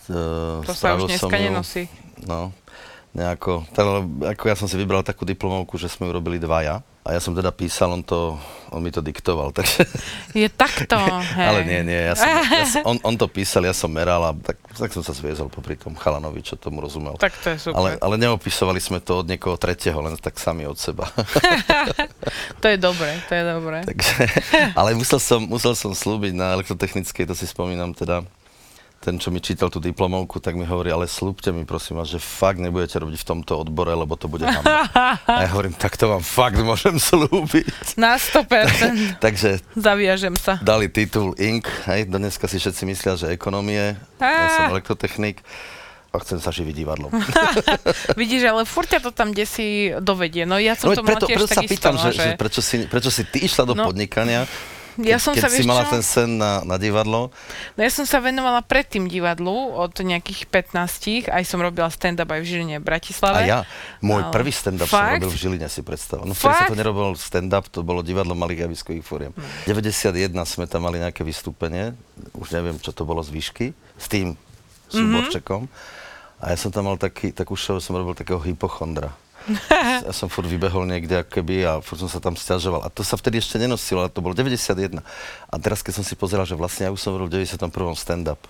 Uh, 0.08 0.64
To 0.64 0.72
sa 0.72 0.96
už 0.96 1.12
dneska 1.12 1.36
nenosí. 1.36 1.92
No, 2.24 2.56
nejako, 3.12 3.68
teda, 3.76 4.00
ako 4.32 4.44
ja 4.48 4.56
som 4.56 4.64
si 4.64 4.80
vybral 4.80 5.04
takú 5.04 5.28
diplomovku, 5.28 5.76
že 5.76 5.92
sme 5.92 6.08
ju 6.08 6.16
robili 6.16 6.40
dvaja. 6.40 6.80
A 7.08 7.16
ja 7.16 7.20
som 7.24 7.32
teda 7.32 7.48
písal, 7.48 7.88
on 7.96 8.04
to 8.04 8.36
on 8.70 8.82
mi 8.82 8.92
to 8.92 9.00
diktoval, 9.00 9.52
takže... 9.56 9.84
Je 10.36 10.48
takto, 10.48 10.96
hej. 11.36 11.48
Ale 11.48 11.60
nie, 11.64 11.80
nie, 11.84 12.00
ja 12.12 12.14
som, 12.14 12.28
ja 12.28 12.66
som, 12.68 12.82
on, 12.90 12.96
on 13.00 13.14
to 13.16 13.26
písal, 13.28 13.64
ja 13.64 13.72
som 13.72 13.88
meral 13.88 14.20
a 14.24 14.32
tak, 14.36 14.60
tak 14.76 14.90
som 14.92 15.00
sa 15.00 15.16
zviezol 15.16 15.48
popri 15.48 15.76
tom 15.76 15.96
chalanovi, 15.96 16.44
čo 16.44 16.60
tomu 16.60 16.84
rozumel. 16.84 17.16
Tak 17.16 17.32
to 17.40 17.56
je 17.56 17.58
super. 17.68 17.76
ale, 17.76 17.88
ale 18.00 18.14
neopisovali 18.20 18.80
sme 18.80 19.00
to 19.00 19.24
od 19.24 19.26
niekoho 19.28 19.56
tretieho, 19.56 19.98
len 20.04 20.16
tak 20.20 20.36
sami 20.36 20.68
od 20.68 20.76
seba. 20.76 21.08
To 22.58 22.66
je 22.66 22.76
dobré, 22.76 23.14
to 23.30 23.32
je 23.38 23.44
dobré. 23.46 23.78
Takže, 23.86 24.14
ale 24.74 24.92
musel 24.98 25.22
som, 25.22 25.40
musel 25.46 25.72
som 25.78 25.94
slúbiť 25.94 26.34
na 26.34 26.52
elektrotechnickej, 26.58 27.24
to 27.24 27.34
si 27.38 27.46
spomínam 27.46 27.94
teda, 27.94 28.26
ten, 28.98 29.14
čo 29.16 29.30
mi 29.30 29.38
čítal 29.38 29.70
tú 29.70 29.78
diplomovku, 29.78 30.42
tak 30.42 30.58
mi 30.58 30.66
hovorí, 30.66 30.90
ale 30.90 31.06
slúbte 31.06 31.48
mi 31.48 31.62
prosím 31.62 31.96
vás, 31.96 32.10
že 32.10 32.18
fakt 32.18 32.58
nebudete 32.58 32.98
robiť 32.98 33.14
v 33.14 33.26
tomto 33.26 33.62
odbore, 33.62 33.94
lebo 33.94 34.18
to 34.18 34.26
bude 34.26 34.42
hamba. 34.42 34.90
A 35.38 35.46
ja 35.46 35.50
hovorím, 35.54 35.70
tak 35.72 35.94
to 35.94 36.10
vám 36.10 36.20
fakt 36.20 36.58
môžem 36.58 36.98
slúbiť. 36.98 37.94
Na 37.94 38.18
100%. 38.18 39.22
Takže 39.22 39.62
Zaviažem 39.74 40.34
sa. 40.34 40.58
dali 40.58 40.90
titul 40.90 41.38
Inc. 41.38 41.70
Hej, 41.86 42.10
dneska 42.10 42.50
si 42.50 42.58
všetci 42.58 42.82
myslia, 42.84 43.14
že 43.14 43.30
ekonomie, 43.30 43.94
ja 44.18 44.46
som 44.58 44.74
elektrotechnik 44.74 45.46
a 46.08 46.18
chcem 46.18 46.40
sa 46.40 46.50
živiť 46.50 46.74
divadlom. 46.74 47.12
Vidíš, 48.20 48.48
ale 48.48 48.64
furt 48.64 48.88
ťa 48.88 48.98
to 48.98 49.10
tam 49.12 49.30
kde 49.30 49.44
si 49.44 49.66
dovedie. 50.00 50.42
No 50.42 50.56
ja 50.56 50.72
som 50.72 50.90
No, 50.90 50.96
to 50.96 51.04
veď 51.04 51.08
preto, 51.14 51.26
tiež 51.28 51.38
preto 51.38 51.48
sa 51.52 51.62
pýtam, 51.62 51.94
no, 51.94 52.02
že... 52.02 52.10
že 52.16 52.30
prečo, 52.34 52.60
si, 52.64 52.76
prečo 52.88 53.10
si 53.12 53.22
ty 53.28 53.44
išla 53.44 53.68
do 53.68 53.74
No, 53.76 53.86
podnikania, 53.86 54.48
ja 55.00 55.16
som 55.16 55.30
keď 55.30 55.42
sa, 55.42 55.48
si 55.48 55.62
mala 55.62 55.82
čo? 55.82 55.90
ten 55.90 56.02
sen 56.02 56.30
na, 56.34 56.60
na 56.62 56.74
divadlo. 56.74 57.30
No 57.72 57.80
ja 57.80 57.88
som 57.88 58.02
sa 58.02 58.18
venovala 58.18 58.60
predtým 58.60 59.04
divadlu 59.04 59.50
od 59.72 59.92
nejakých 59.92 60.46
15, 60.46 61.28
aj 61.28 61.42
som 61.42 61.58
robila 61.58 61.86
stand-up 61.86 62.26
aj 62.26 62.40
v 62.40 62.46
Žiline 62.48 62.74
v 62.74 62.80
A 62.80 62.88
Bratislave. 62.88 63.40
ja, 63.44 63.62
môj 63.98 64.22
Ale- 64.22 64.32
prvý 64.32 64.50
stand-up 64.50 64.84
som 64.84 64.98
Fakt? 64.98 65.20
robil 65.20 65.30
v 65.30 65.38
Žiline, 65.38 65.66
si 65.66 65.80
predstav. 65.80 66.20
No 66.20 66.32
vtedy 66.32 66.50
sa 66.52 66.64
to? 66.64 66.72
Hm. 66.72 66.78
nerobil 66.78 67.08
stand-up, 67.14 67.64
to 67.66 67.80
bolo 67.80 68.00
divadlo 68.00 68.32
malých 68.32 68.64
javiskových 68.64 69.02
fóriem. 69.02 69.32
91 69.64 70.10
sme 70.44 70.64
tam 70.64 70.82
mali 70.82 70.98
nejaké 70.98 71.22
vystúpenie, 71.22 71.94
už 72.32 72.50
neviem, 72.50 72.74
čo 72.76 72.90
to 72.90 73.02
bolo 73.02 73.20
z 73.20 73.30
výšky, 73.30 73.66
s 73.94 74.06
tým 74.06 74.32
Mhm. 74.32 74.90
súborčekom. 74.90 75.62
A 76.38 76.50
ja 76.50 76.56
som 76.56 76.68
tam 76.68 76.84
mal 76.84 76.96
taký, 76.96 77.30
takú 77.30 77.54
show, 77.54 77.76
som 77.76 77.92
robil 77.92 78.14
takého 78.14 78.38
hypochondra. 78.38 79.10
ja 80.08 80.12
som 80.12 80.28
furt 80.28 80.46
vybehol 80.46 80.84
niekde 80.84 81.24
ako 81.24 81.30
keby 81.40 81.56
a 81.64 81.72
furt 81.80 82.00
som 82.02 82.10
sa 82.10 82.20
tam 82.20 82.36
stiažoval. 82.36 82.84
A 82.84 82.92
to 82.92 83.02
sa 83.02 83.16
vtedy 83.16 83.40
ešte 83.40 83.56
nenosilo, 83.56 84.04
ale 84.04 84.12
to 84.12 84.20
bolo 84.20 84.36
91. 84.36 85.00
A 85.48 85.54
teraz, 85.60 85.80
keď 85.80 86.00
som 86.00 86.04
si 86.04 86.14
pozeral, 86.14 86.44
že 86.44 86.54
vlastne 86.54 86.88
ja 86.88 86.94
už 86.94 87.00
som 87.00 87.16
robil 87.16 87.44
v 87.44 87.48
91. 87.48 87.70
stand-up. 87.96 88.40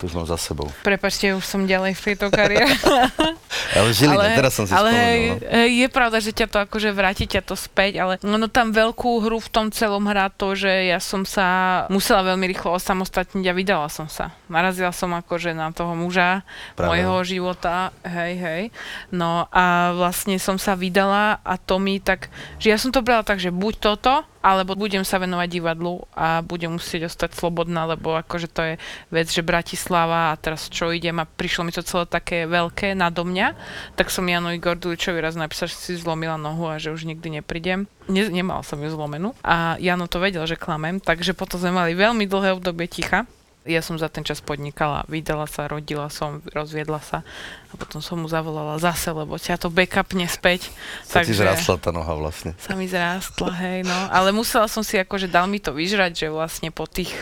To 0.00 0.08
už 0.08 0.16
mám 0.16 0.24
za 0.24 0.40
sebou. 0.40 0.64
Prepačte, 0.80 1.36
už 1.36 1.44
som 1.44 1.68
ďalej 1.68 1.92
v 1.92 2.00
tejto 2.00 2.32
kariére. 2.32 2.72
Ale 3.76 3.88
Žiline, 3.94 4.28
teraz 4.36 4.52
som 4.56 4.64
si 4.64 4.72
ale 4.72 4.90
spomenul. 4.90 5.38
No. 5.40 5.66
je 5.66 5.86
pravda, 5.90 6.18
že 6.18 6.32
ťa 6.34 6.46
to 6.48 6.58
akože 6.64 6.90
vráti 6.92 7.24
ťa 7.28 7.42
to 7.44 7.54
späť, 7.54 8.00
ale 8.00 8.14
ono 8.22 8.46
tam 8.50 8.72
veľkú 8.74 9.22
hru 9.22 9.38
v 9.38 9.50
tom 9.50 9.66
celom 9.70 10.04
hrá 10.08 10.32
to, 10.32 10.56
že 10.56 10.90
ja 10.90 10.98
som 10.98 11.22
sa 11.28 11.84
musela 11.92 12.26
veľmi 12.26 12.44
rýchlo 12.50 12.76
osamostatniť 12.76 13.44
a 13.46 13.56
vydala 13.56 13.88
som 13.92 14.06
sa. 14.06 14.34
Narazila 14.50 14.90
som 14.90 15.12
akože 15.14 15.54
na 15.54 15.70
toho 15.70 15.92
muža 15.94 16.42
Práve. 16.74 16.96
mojho 16.96 17.22
života, 17.26 17.94
hej, 18.02 18.34
hej. 18.38 18.62
No 19.14 19.46
a 19.50 19.94
vlastne 19.94 20.40
som 20.40 20.58
sa 20.58 20.74
vydala 20.74 21.38
a 21.44 21.54
to 21.60 21.78
mi 21.78 22.02
tak, 22.02 22.32
že 22.58 22.72
ja 22.72 22.78
som 22.78 22.90
to 22.90 23.04
brala 23.04 23.22
tak, 23.22 23.38
že 23.38 23.54
buď 23.54 23.74
toto, 23.80 24.24
alebo 24.40 24.72
budem 24.72 25.04
sa 25.04 25.20
venovať 25.20 25.48
divadlu 25.52 26.08
a 26.16 26.40
budem 26.40 26.72
musieť 26.72 27.12
ostať 27.12 27.36
slobodná, 27.36 27.84
lebo 27.84 28.16
akože 28.16 28.48
to 28.48 28.60
je 28.64 28.74
vec, 29.12 29.28
že 29.28 29.44
Bratislava 29.44 30.32
a 30.32 30.38
teraz 30.40 30.72
čo 30.72 30.88
idem 30.88 31.20
a 31.20 31.28
prišlo 31.28 31.68
mi 31.68 31.72
to 31.76 31.84
celé 31.84 32.08
také 32.08 32.48
veľké 32.48 32.96
nado 32.96 33.20
mňa, 33.28 33.49
tak 33.94 34.12
som 34.12 34.26
Janovi 34.26 34.58
Gorduličovi 34.58 35.18
raz 35.20 35.38
napísal, 35.38 35.70
že 35.70 35.76
si 35.76 35.92
zlomila 35.96 36.40
nohu 36.40 36.68
a 36.68 36.80
že 36.80 36.94
už 36.94 37.06
nikdy 37.06 37.40
neprídem. 37.40 37.90
Ne, 38.10 38.26
nemala 38.28 38.64
som 38.66 38.80
ju 38.82 38.90
zlomenú 38.90 39.36
a 39.44 39.78
Jano 39.78 40.10
to 40.10 40.18
vedel, 40.18 40.42
že 40.48 40.58
klamem, 40.58 40.98
takže 40.98 41.36
potom 41.36 41.60
sme 41.60 41.70
mali 41.70 41.92
veľmi 41.94 42.26
dlhé 42.26 42.56
obdobie 42.58 42.90
ticha. 42.90 43.28
Ja 43.68 43.84
som 43.84 44.00
za 44.00 44.08
ten 44.08 44.24
čas 44.24 44.40
podnikala, 44.40 45.04
vydala 45.04 45.44
sa, 45.44 45.68
rodila 45.68 46.08
som, 46.08 46.40
rozviedla 46.48 46.96
sa 47.04 47.20
a 47.68 47.74
potom 47.76 48.00
som 48.00 48.16
mu 48.16 48.24
zavolala 48.24 48.80
zase, 48.80 49.12
lebo 49.12 49.36
ťa 49.36 49.60
to 49.60 49.68
backupne 49.68 50.24
späť. 50.24 50.72
Sa 51.04 51.20
ti 51.20 51.36
zrastla 51.36 51.76
tá 51.76 51.92
noha 51.92 52.16
vlastne. 52.16 52.56
Sa 52.56 52.72
mi 52.72 52.88
zrástla, 52.88 53.52
hej, 53.60 53.84
no. 53.84 53.98
Ale 54.08 54.32
musela 54.32 54.64
som 54.64 54.80
si 54.80 54.96
akože, 54.96 55.28
dal 55.28 55.44
mi 55.44 55.60
to 55.60 55.76
vyžrať, 55.76 56.24
že 56.24 56.26
vlastne 56.32 56.72
po 56.72 56.88
tých 56.88 57.12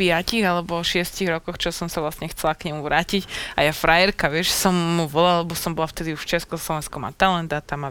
piatich 0.00 0.40
alebo 0.40 0.80
šiestich 0.80 1.28
rokoch, 1.28 1.60
čo 1.60 1.68
som 1.68 1.92
sa 1.92 2.00
vlastne 2.00 2.32
chcela 2.32 2.56
k 2.56 2.72
nemu 2.72 2.80
vrátiť. 2.80 3.28
A 3.60 3.68
ja 3.68 3.76
frajerka, 3.76 4.32
vieš, 4.32 4.56
som 4.56 4.72
mu 4.72 5.04
volala, 5.04 5.44
lebo 5.44 5.52
som 5.52 5.76
bola 5.76 5.92
vtedy 5.92 6.16
už 6.16 6.24
v 6.24 6.40
Československom 6.40 7.04
a 7.04 7.12
talent 7.12 7.52
a 7.52 7.60
tam 7.60 7.84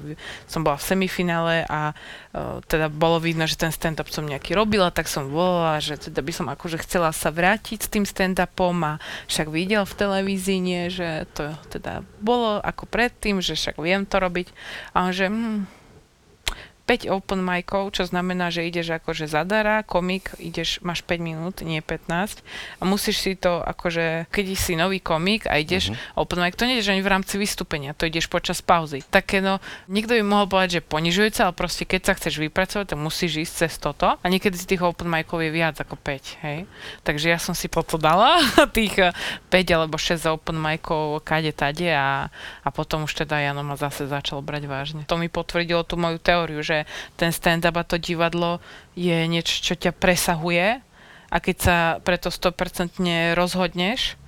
som 0.49 0.65
bola 0.65 0.81
v 0.81 0.87
semifinále 0.89 1.69
a 1.69 1.93
uh, 1.93 2.57
teda 2.65 2.89
bolo 2.89 3.21
vidno, 3.21 3.45
že 3.45 3.61
ten 3.61 3.69
stand-up 3.69 4.09
som 4.09 4.25
nejaký 4.25 4.57
robila, 4.57 4.89
tak 4.89 5.05
som 5.05 5.29
volala, 5.29 5.77
že 5.77 6.01
teda 6.01 6.25
by 6.25 6.31
som 6.33 6.49
akože 6.49 6.81
chcela 6.81 7.13
sa 7.13 7.29
vrátiť 7.29 7.85
s 7.85 7.91
tým 7.93 8.09
stand-upom 8.09 8.73
a 8.81 8.93
však 9.29 9.53
videl 9.53 9.85
v 9.85 9.93
televízii, 9.93 10.59
nie, 10.59 10.89
že 10.89 11.29
to 11.37 11.53
teda 11.69 12.01
bolo 12.17 12.57
ako 12.65 12.89
predtým, 12.89 13.37
že 13.37 13.53
však 13.53 13.77
viem 13.77 14.09
to 14.09 14.17
robiť. 14.17 14.49
A 14.97 15.05
on 15.05 15.13
že, 15.13 15.29
hm, 15.29 15.78
5 16.89 17.05
open 17.13 17.45
micov, 17.45 17.93
čo 17.93 18.09
znamená, 18.09 18.49
že 18.49 18.65
ideš 18.65 18.97
akože 18.97 19.29
zadara, 19.29 19.85
komik, 19.85 20.33
ideš, 20.41 20.81
máš 20.81 21.05
5 21.05 21.21
minút, 21.21 21.61
nie 21.61 21.85
15 21.85 22.41
a 22.81 22.83
musíš 22.89 23.21
si 23.21 23.37
to 23.37 23.61
akože, 23.61 24.25
keď 24.33 24.45
si 24.57 24.73
nový 24.73 24.97
komik 24.97 25.45
a 25.45 25.61
ideš 25.61 25.93
uh-huh. 25.93 26.25
open 26.25 26.41
mic, 26.41 26.57
to 26.57 26.65
nejdeš 26.65 26.89
ani 26.89 27.05
v 27.05 27.11
rámci 27.13 27.37
vystúpenia, 27.37 27.93
to 27.93 28.09
ideš 28.09 28.25
počas 28.25 28.65
pauzy. 28.65 29.05
Také 29.05 29.37
no, 29.37 29.61
niekto 29.85 30.17
by 30.17 30.25
mohol 30.25 30.49
povedať, 30.49 30.81
že 30.81 30.89
ponižujúce, 30.89 31.45
ale 31.45 31.53
proste 31.53 31.85
keď 31.85 32.09
sa 32.09 32.17
chceš 32.17 32.41
vypracovať, 32.41 32.89
tak 32.89 32.97
musíš 32.97 33.45
ísť 33.45 33.53
cez 33.53 33.77
toto 33.77 34.17
a 34.17 34.25
niekedy 34.25 34.57
z 34.57 34.73
tých 34.73 34.81
open 34.81 35.05
micov 35.05 35.45
je 35.45 35.53
viac 35.53 35.77
ako 35.77 35.93
5, 35.93 36.41
hej. 36.41 36.65
Takže 37.05 37.29
ja 37.29 37.37
som 37.37 37.53
si 37.53 37.69
potom 37.69 38.01
dala 38.01 38.41
tých 38.77 38.97
eh, 38.97 39.13
5 39.53 39.77
alebo 39.77 40.01
6 40.01 40.25
open 40.25 40.57
micov 40.57 41.21
kade 41.21 41.53
tade 41.53 41.93
a, 41.93 42.33
a 42.65 42.69
potom 42.73 43.05
už 43.05 43.13
teda 43.13 43.37
Jano 43.37 43.61
ma 43.61 43.77
zase 43.77 44.09
začal 44.09 44.41
brať 44.41 44.65
vážne. 44.65 45.01
To 45.05 45.21
mi 45.21 45.29
potvrdilo 45.29 45.85
tú 45.85 45.93
moju 45.93 46.17
teóriu, 46.17 46.65
že 46.65 46.78
ten 47.15 47.31
stand-up 47.31 47.79
a 47.79 47.87
to 47.87 47.95
divadlo 47.95 48.59
je 48.99 49.25
niečo, 49.25 49.63
čo 49.63 49.73
ťa 49.79 49.95
presahuje 49.95 50.83
a 51.29 51.37
keď 51.37 51.55
sa 51.57 51.77
preto 52.03 52.27
100% 52.27 52.99
rozhodneš, 53.37 54.18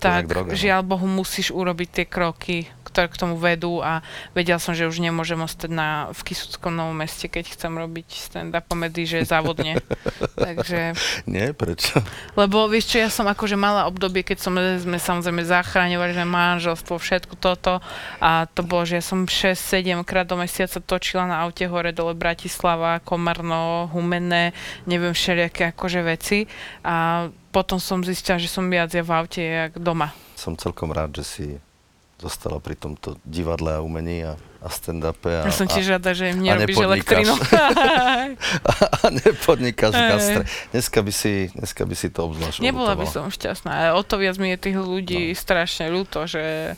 to 0.00 0.08
tak 0.08 0.26
droga. 0.26 0.52
no. 0.52 0.58
žiaľ 0.58 0.80
Bohu 0.82 1.06
musíš 1.06 1.52
urobiť 1.52 1.88
tie 1.90 2.06
kroky, 2.08 2.66
ktoré 2.94 3.10
k 3.10 3.20
tomu 3.20 3.34
vedú 3.34 3.82
a 3.82 4.06
vedel 4.38 4.62
som, 4.62 4.70
že 4.70 4.86
už 4.86 5.02
nemôžem 5.02 5.36
ostať 5.42 5.70
na, 5.72 5.88
v 6.14 6.20
Kisuckom 6.30 6.70
novom 6.70 6.94
meste, 6.94 7.26
keď 7.26 7.50
chcem 7.50 7.74
robiť 7.74 8.08
stand-up 8.14 8.70
comedy, 8.70 9.02
že 9.02 9.26
závodne. 9.26 9.82
Takže, 10.46 10.94
Nie, 11.26 11.50
prečo? 11.50 11.98
lebo 12.38 12.70
vieš 12.70 12.94
čo, 12.94 12.96
ja 13.02 13.10
som 13.10 13.26
akože 13.26 13.58
mala 13.58 13.90
obdobie, 13.90 14.22
keď 14.22 14.38
som, 14.38 14.54
sme 14.56 14.98
samozrejme 15.02 15.42
zachraňovali 15.42 16.12
že 16.14 16.24
manželstvo, 16.24 16.94
všetko 17.02 17.34
toto 17.36 17.82
a 18.22 18.46
to 18.54 18.62
bolo, 18.62 18.86
že 18.86 19.02
ja 19.02 19.04
som 19.04 19.26
6-7 19.26 20.06
krát 20.06 20.30
do 20.30 20.38
mesiaca 20.38 20.78
točila 20.78 21.26
na 21.26 21.42
aute 21.42 21.66
hore 21.66 21.90
dole 21.90 22.14
Bratislava, 22.14 23.02
Komarno, 23.02 23.90
Humenné, 23.90 24.54
neviem 24.86 25.10
všelijaké 25.10 25.74
akože 25.74 26.00
veci 26.06 26.46
a 26.86 27.26
potom 27.54 27.78
som 27.78 28.02
zistila, 28.02 28.42
že 28.42 28.50
som 28.50 28.66
viac 28.66 28.90
ja 28.90 29.06
v 29.06 29.12
aute 29.14 29.38
jak 29.38 29.78
doma. 29.78 30.10
Som 30.34 30.58
celkom 30.58 30.90
rád, 30.90 31.14
že 31.22 31.24
si 31.24 31.46
zostala 32.18 32.58
pri 32.58 32.74
tomto 32.74 33.14
divadle 33.22 33.78
a 33.78 33.84
umení 33.84 34.26
a, 34.26 34.34
a 34.58 34.68
stand-upe. 34.70 35.30
A, 35.30 35.46
Ja 35.46 35.54
som 35.54 35.70
tiež 35.70 35.98
rada, 35.98 36.10
že 36.16 36.32
a 36.32 36.34
nerobíš 36.34 36.78
elektrínu. 36.82 37.34
a 38.74 39.06
nepodnikáš 39.12 39.92
v 39.92 40.04
gastre. 40.08 40.42
Dneska 40.74 40.98
by 41.04 41.12
si, 41.12 41.52
dneska 41.54 41.82
by 41.86 41.94
si 41.94 42.08
to 42.10 42.26
obzvlášť 42.26 42.64
Nebola 42.64 42.98
by 42.98 43.06
som 43.06 43.30
šťastná. 43.30 43.94
O 43.94 44.02
to 44.02 44.18
viac 44.18 44.40
mi 44.40 44.54
je 44.54 44.58
tých 44.58 44.78
ľudí 44.78 45.30
no. 45.30 45.38
strašne 45.38 45.90
ľúto, 45.92 46.26
že 46.26 46.74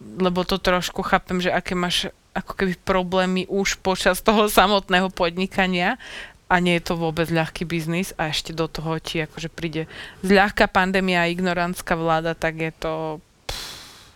lebo 0.00 0.44
to 0.44 0.60
trošku 0.60 1.00
chápem, 1.04 1.40
že 1.40 1.48
aké 1.48 1.72
máš 1.72 2.12
ako 2.36 2.52
keby 2.52 2.76
problémy 2.84 3.48
už 3.48 3.80
počas 3.80 4.20
toho 4.20 4.44
samotného 4.52 5.08
podnikania 5.08 5.96
a 6.46 6.54
nie 6.56 6.74
je 6.74 6.84
to 6.84 6.94
vôbec 6.94 7.26
ľahký 7.26 7.64
biznis 7.64 8.14
a 8.14 8.26
ešte 8.26 8.50
do 8.50 8.66
toho 8.66 8.96
ti 8.96 9.18
akože 9.18 9.48
príde 9.48 9.90
zľahká 10.20 10.66
pandémia 10.66 11.20
a 11.20 11.28
ignorantská 11.28 11.92
vláda, 11.92 12.32
tak 12.32 12.56
je 12.58 12.72
to 12.72 12.92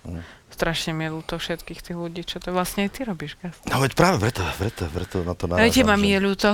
Mm. 0.00 0.16
pff, 0.16 0.24
strašne 0.50 0.90
mi 0.90 1.04
je 1.04 1.12
ľúto 1.12 1.36
všetkých 1.36 1.80
tých 1.82 1.92
ľudí, 1.94 2.22
čo 2.22 2.36
to 2.36 2.50
vlastne 2.50 2.82
aj 2.82 2.90
ty 2.90 3.00
robíš, 3.02 3.36
Gas. 3.36 3.52
No 3.64 3.78
veď 3.78 3.92
práve 3.92 4.16
preto, 4.18 4.40
preto, 4.54 4.86
preto 4.86 5.20
na 5.20 5.32
to 5.32 5.44
narážam. 5.46 5.68
teba 5.74 5.92
mi 5.94 6.08
že- 6.08 6.12
je 6.12 6.20
ľúto. 6.22 6.50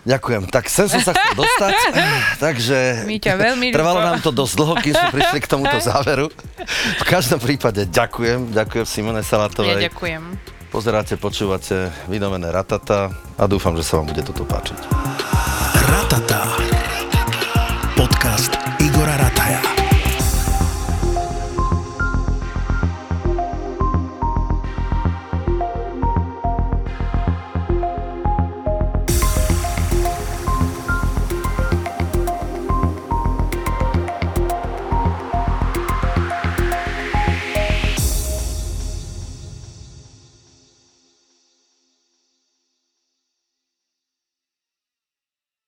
Ďakujem. 0.00 0.42
Tak 0.46 0.64
sem 0.66 0.84
som 0.86 1.00
sa 1.00 1.12
chcel 1.12 1.34
dostať, 1.34 1.74
takže 2.44 3.04
Mi 3.04 3.16
ťa 3.16 3.34
veľmi 3.36 3.70
trvalo 3.70 3.98
ľúto. 3.98 4.06
nám 4.06 4.18
to 4.20 4.30
dosť 4.30 4.54
dlho, 4.54 4.74
kým 4.78 4.94
sme 4.94 5.08
prišli 5.10 5.38
k 5.38 5.48
tomuto 5.48 5.76
záveru. 5.78 6.26
V 6.94 7.04
každom 7.04 7.38
prípade 7.38 7.84
ďakujem, 7.84 8.50
ďakujem 8.50 8.84
Simone 8.84 9.20
Ja 9.20 9.26
Salatovej. 9.26 9.84
ďakujem. 9.84 10.57
Pozeráte, 10.68 11.16
počúvate 11.16 11.88
vynovené 12.12 12.52
Ratata 12.52 13.08
a 13.40 13.44
dúfam, 13.48 13.72
že 13.72 13.88
sa 13.88 13.98
vám 13.98 14.12
bude 14.12 14.20
toto 14.20 14.44
páčiť. 14.44 15.17